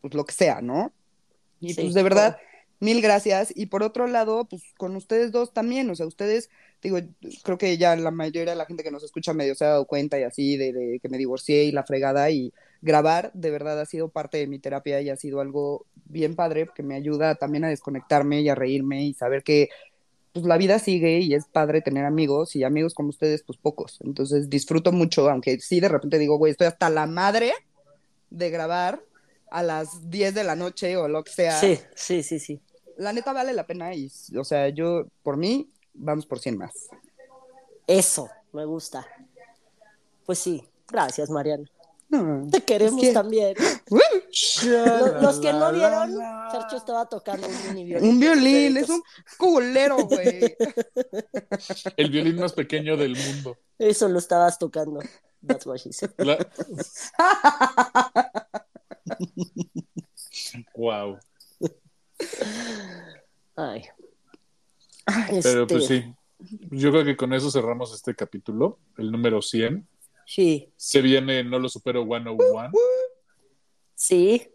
[0.00, 0.92] pues lo que sea, ¿no?
[1.62, 2.36] Y Sí, pues de verdad,
[2.80, 3.52] mil gracias.
[3.56, 6.50] Y por otro lado, pues con ustedes dos también, o sea, ustedes,
[6.82, 6.98] digo,
[7.44, 9.86] creo que ya la mayoría de la gente que nos escucha medio se ha dado
[9.86, 12.52] cuenta y así de, de que me divorcié y la fregada y
[12.82, 16.68] grabar de verdad ha sido parte de mi terapia y ha sido algo bien padre
[16.74, 19.68] que me ayuda también a desconectarme y a reírme y saber que
[20.32, 23.98] pues la vida sigue y es padre tener amigos y amigos como ustedes pues pocos.
[24.02, 27.52] Entonces disfruto mucho, aunque sí de repente digo, güey, estoy hasta la madre
[28.30, 29.02] de grabar
[29.52, 31.58] a las 10 de la noche o lo que sea.
[31.60, 32.60] Sí, sí, sí, sí.
[32.96, 36.72] La neta vale la pena y, o sea, yo por mí vamos por 100 más.
[37.86, 39.06] Eso, me gusta.
[40.26, 41.64] Pues sí, gracias, Mariana.
[42.08, 43.54] No, Te queremos es que- también.
[44.64, 46.18] Los, los que no vieron,
[46.50, 48.10] Fercho estaba tocando un mini violín.
[48.10, 49.02] Un violín, es un
[49.38, 50.56] culero, güey.
[51.96, 53.58] El violín más pequeño del mundo.
[53.78, 55.00] Eso lo estabas tocando.
[55.46, 56.12] That's what she said.
[56.18, 56.38] La-
[60.76, 61.18] wow.
[63.56, 63.84] Ay.
[65.42, 66.14] Pero pues Este, sí.
[66.70, 69.86] Yo creo que con eso cerramos este capítulo, el número 100.
[70.26, 72.70] Sí, Se viene No lo supero 101.
[73.94, 74.48] sí.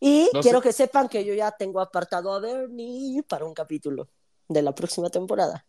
[0.00, 0.68] Y No quiero sé.
[0.68, 4.08] que sepan que yo ya tengo apartado a Bernie para un capítulo
[4.48, 5.66] de la próxima temporada.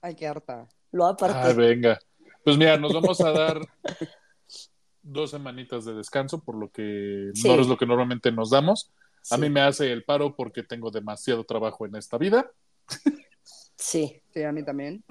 [0.00, 0.68] Ay, qué harta.
[0.92, 1.52] Lo Ah, aparté.
[1.54, 1.98] venga.
[2.44, 3.60] Pues mira, nos vamos a dar
[5.02, 7.48] dos semanitas de descanso, por lo que Sí.
[7.48, 8.90] no es lo que normalmente nos damos.
[9.30, 12.50] A mí me hace el paro porque tengo demasiado trabajo en esta vida.
[13.76, 14.20] sí.
[14.32, 15.04] Sí, a mí también.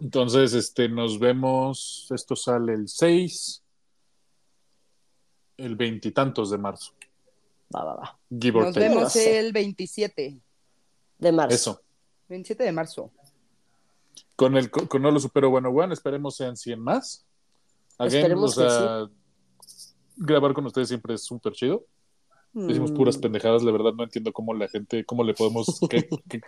[0.00, 2.08] Entonces, este, nos vemos.
[2.10, 3.62] Esto sale el 6,
[5.56, 6.92] el veintitantos de marzo.
[7.74, 8.18] Va, va, va.
[8.30, 10.40] Give Nos vemos el 27.
[11.18, 11.54] De marzo.
[11.54, 11.82] Eso.
[12.28, 13.10] 27 de marzo.
[14.36, 17.24] Con el con No lo supero 101, esperemos sean 100 más.
[17.98, 19.10] Again, Esperemos o sea,
[20.16, 21.84] grabar con ustedes siempre es súper chido.
[22.52, 22.94] Decimos Mm.
[22.94, 26.40] puras pendejadas, la verdad no entiendo cómo la gente, cómo le podemos que- que-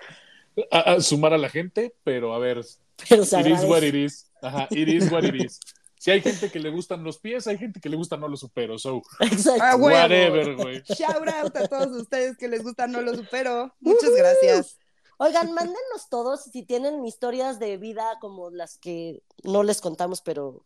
[0.70, 2.64] a- a sumar a la gente, pero a ver,
[3.08, 4.30] Pero it is what it is.
[4.40, 5.58] Ajá, it is what it is.
[5.98, 8.36] Si hay gente que le gustan los pies, hay gente que le gusta no lo
[8.36, 9.60] supero, so Exacto.
[9.62, 9.98] Ah, huevo.
[9.98, 10.82] whatever, güey.
[10.88, 13.74] Shout out a todos ustedes que les gusta No Lo Supero.
[13.80, 14.78] Muchas gracias.
[15.18, 20.64] Oigan, mándenos todos si tienen historias de vida como las que no les contamos, pero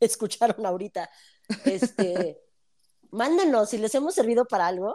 [0.00, 1.10] escucharon ahorita.
[1.64, 2.40] Este,
[3.10, 4.94] mándenos si les hemos servido para algo.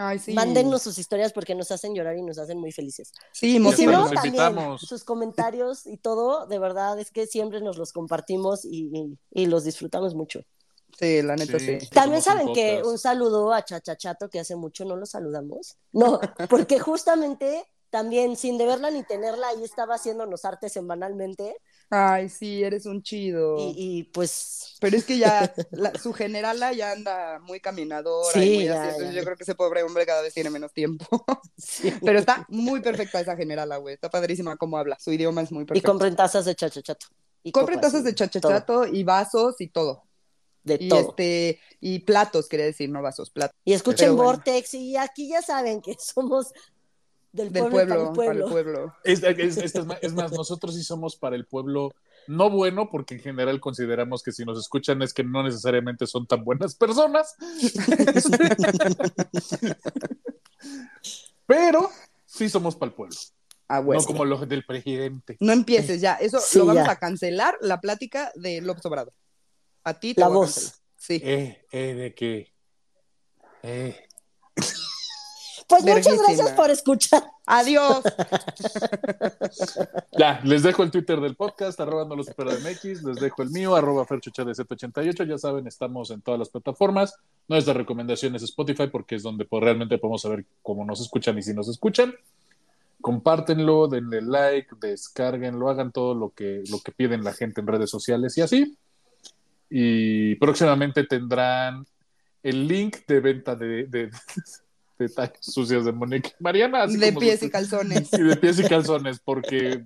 [0.00, 0.32] Ay, sí.
[0.32, 3.12] Mándennos sus historias porque nos hacen llorar y nos hacen muy felices.
[3.32, 7.78] Sí, Y si no, también sus comentarios y todo, de verdad es que siempre nos
[7.78, 10.42] los compartimos y, y- y los disfrutamos mucho.
[10.96, 11.80] Sí, la neta Sí.
[11.80, 11.88] sí.
[11.88, 15.76] También un saben que un saludo a Chachachato, que hace mucho no lo saludamos.
[15.92, 21.56] No, porque justamente también sin deberla ni tenerla, ahí estaba haciéndonos arte semanalmente
[21.90, 23.56] Ay, sí, eres un chido.
[23.58, 28.40] y, y, pues Pero es que ya la- su generala ya anda muy caminadora Sí,
[28.40, 29.20] y muy ya, así, entonces ya.
[29.20, 31.06] yo creo que ese pobre hombre cada vez tiene menos tiempo.
[31.56, 31.92] sí.
[32.04, 33.94] Pero está muy perfecta esa generala, güey.
[33.94, 34.98] Está padrísima cómo habla.
[35.00, 35.90] Su idioma es muy y perfecto.
[35.90, 37.06] compren tazas de Chachachato.
[37.42, 40.02] Y Compren copas tazas y de chachachato y vasos y todo.
[40.64, 41.00] De Y todo.
[41.10, 43.56] este y platos, quería decir, no vasos, platos.
[43.64, 44.30] Y escuchen pero bueno.
[44.32, 46.52] Vortex y aquí ya saben que somos
[47.32, 48.94] del Del pueblo, pueblo, para para el el pueblo.
[49.04, 51.92] Es, es- es más, es más, nosotros sí somos para el pueblo
[52.26, 56.26] no bueno, porque en general consideramos que si nos escuchan es que no necesariamente son
[56.26, 57.34] tan buenas personas.
[61.46, 61.90] Pero
[62.26, 63.16] sí somos para el pueblo,
[63.68, 64.00] Ah, bueno.
[64.00, 65.36] no como los del presidente.
[65.40, 66.14] No empieces ya.
[66.14, 66.92] Eso Sí, lo vamos ya.
[66.92, 69.12] a cancelar, la plática de López Obrador.
[69.84, 70.54] A ti te La voy a voz.
[70.54, 70.78] cancelar.
[70.96, 71.20] Sí.
[71.22, 72.52] Eh, eh, de que.
[73.62, 73.96] Eh.
[75.68, 77.22] Pues muchas gracias por escuchar.
[77.46, 78.02] Adiós.
[80.18, 83.50] Ya, les dejo el Twitter del podcast, arroba no lo supera MX, les dejo el
[83.50, 87.14] mío, arroba ferchochadz88, ya saben, estamos en todas las plataformas.
[87.46, 91.42] Nuestra recomendación es Spotify porque es donde pues, realmente podemos saber cómo nos escuchan y
[91.42, 92.12] si nos escuchan.
[93.00, 97.90] Compártenlo, denle like, descárguenlo, hagan todo lo que, lo que piden la gente en redes
[97.90, 98.76] sociales y así.
[99.70, 101.86] Y próximamente tendrán
[102.42, 104.10] el link de venta de, de,
[104.98, 106.82] de tallos sucios de Mónica Mariana.
[106.84, 108.08] así De como pies y calzones.
[108.12, 109.82] y de pies y calzones, porque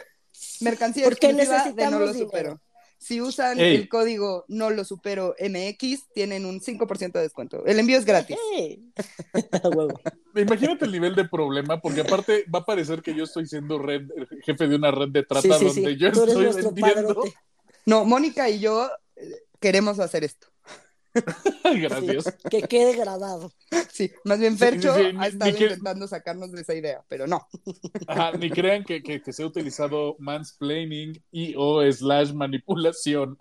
[0.60, 2.14] Mercancía Porque exclusiva de No necesitamos Lo.
[2.14, 2.60] Supero.
[2.98, 3.74] Si usan Ey.
[3.76, 7.62] el código No Lo Supero MX, tienen un 5% de descuento.
[7.66, 8.38] El envío es gratis.
[10.34, 14.02] Imagínate el nivel de problema, porque aparte va a parecer que yo estoy siendo red,
[14.44, 15.82] jefe de una red de trata Sí, sí, sí.
[15.82, 16.80] donde yo Tú estoy vendiendo.
[17.14, 17.34] padrote.
[17.84, 20.48] No, Mónica y yo eh, queremos hacer esto.
[21.64, 22.24] Gracias.
[22.36, 23.52] Sí, que quede grabado.
[23.90, 27.04] Sí, más bien Sí, Fercho sí, sí, ha estado ni intentando sacarnos de esa idea,
[27.08, 27.46] pero no.
[28.08, 33.36] Ajá, ni crean que, que, que se ha utilizado mansplaining y o slash manipulación.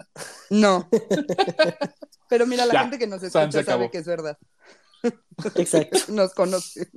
[0.49, 0.89] No.
[2.29, 4.37] Pero mira, la Ya, gente que nos escucha sabe que es verdad.
[5.55, 5.99] Exacto.
[6.09, 6.89] Nos conoce.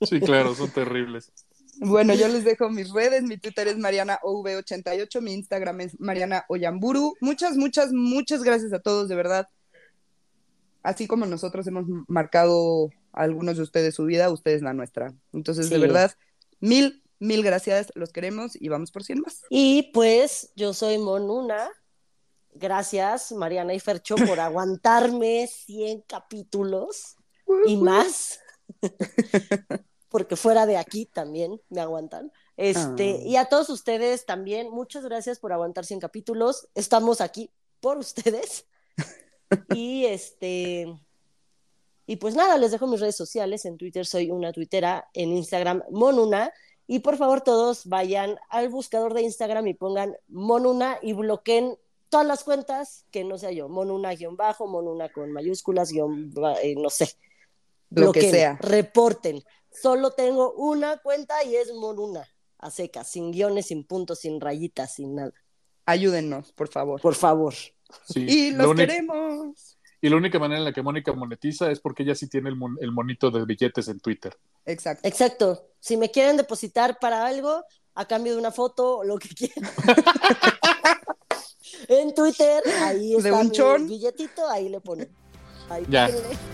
[0.00, 1.32] Sí, claro, son terribles.
[1.76, 3.22] Bueno, yo les dejo mis redes.
[3.22, 5.20] Mi Twitter es MarianaOV88.
[5.20, 7.14] Mi Instagram es Mariana Oyamburu.
[7.20, 9.48] Muchas, muchas, muchas gracias a todos, de verdad.
[10.82, 15.14] Así como nosotros hemos marcado a algunos de ustedes su vida, ustedes la nuestra.
[15.32, 16.12] Entonces, de verdad,
[16.60, 17.92] mil, mil gracias.
[17.94, 19.42] Los queremos y vamos por 100 más.
[19.48, 21.70] Y pues yo soy Monuna.
[22.54, 27.16] Gracias, Mariana y Fercho, por aguantarme 100 capítulos
[27.66, 28.40] y más.
[30.08, 32.30] Porque fuera de aquí también me aguantan.
[32.58, 33.22] Este, Ah.
[33.24, 36.68] Y a todos ustedes también, muchas gracias por aguantar 100 capítulos.
[36.74, 38.66] Estamos aquí por ustedes.
[39.74, 40.86] Y este.
[42.06, 43.64] Y pues nada, les dejo mis redes sociales.
[43.64, 46.52] En Twitter soy una tuitera, en Instagram Monuna.
[46.86, 51.78] Y por favor, todos vayan al buscador de Instagram y pongan Monuna y bloqueen
[52.08, 53.68] todas las cuentas que no sea yo.
[53.68, 56.32] Monuna guion bajo, Monuna con mayúsculas, guion,
[56.62, 57.16] eh, no sé.
[57.88, 58.58] Lo que sea.
[58.60, 59.42] Reporten.
[59.70, 62.28] Solo tengo una cuenta y es Monuna,
[62.58, 65.32] a secas, sin guiones, sin puntos, sin rayitas, sin nada.
[65.86, 67.00] Ayúdennos, por favor.
[67.00, 67.54] Por favor.
[68.08, 69.78] Sí, Y los queremos.
[70.00, 72.56] Y la única manera en la que Mónica monetiza es porque ella sí tiene el,
[72.56, 74.36] mon- el monito de billetes en Twitter.
[74.66, 75.06] Exacto.
[75.06, 75.68] Exacto.
[75.78, 77.62] Si me quieren depositar para algo,
[77.94, 79.70] a cambio de una foto o lo que quieran.
[81.88, 83.88] en Twitter, ahí está un mi chon.
[83.88, 85.08] billetito, ahí le ponen.
[85.68, 86.06] Ahí Ya.
[86.06, 86.36] píquenle.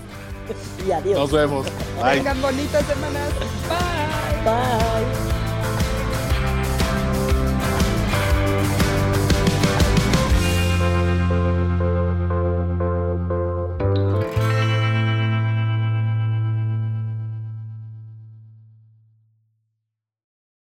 [0.86, 1.18] Y adiós.
[1.18, 1.66] Nos vemos.
[2.02, 2.14] Bye.
[2.16, 3.32] Tengan bonitas semanas.
[3.68, 4.44] Bye.
[4.44, 5.37] Bye.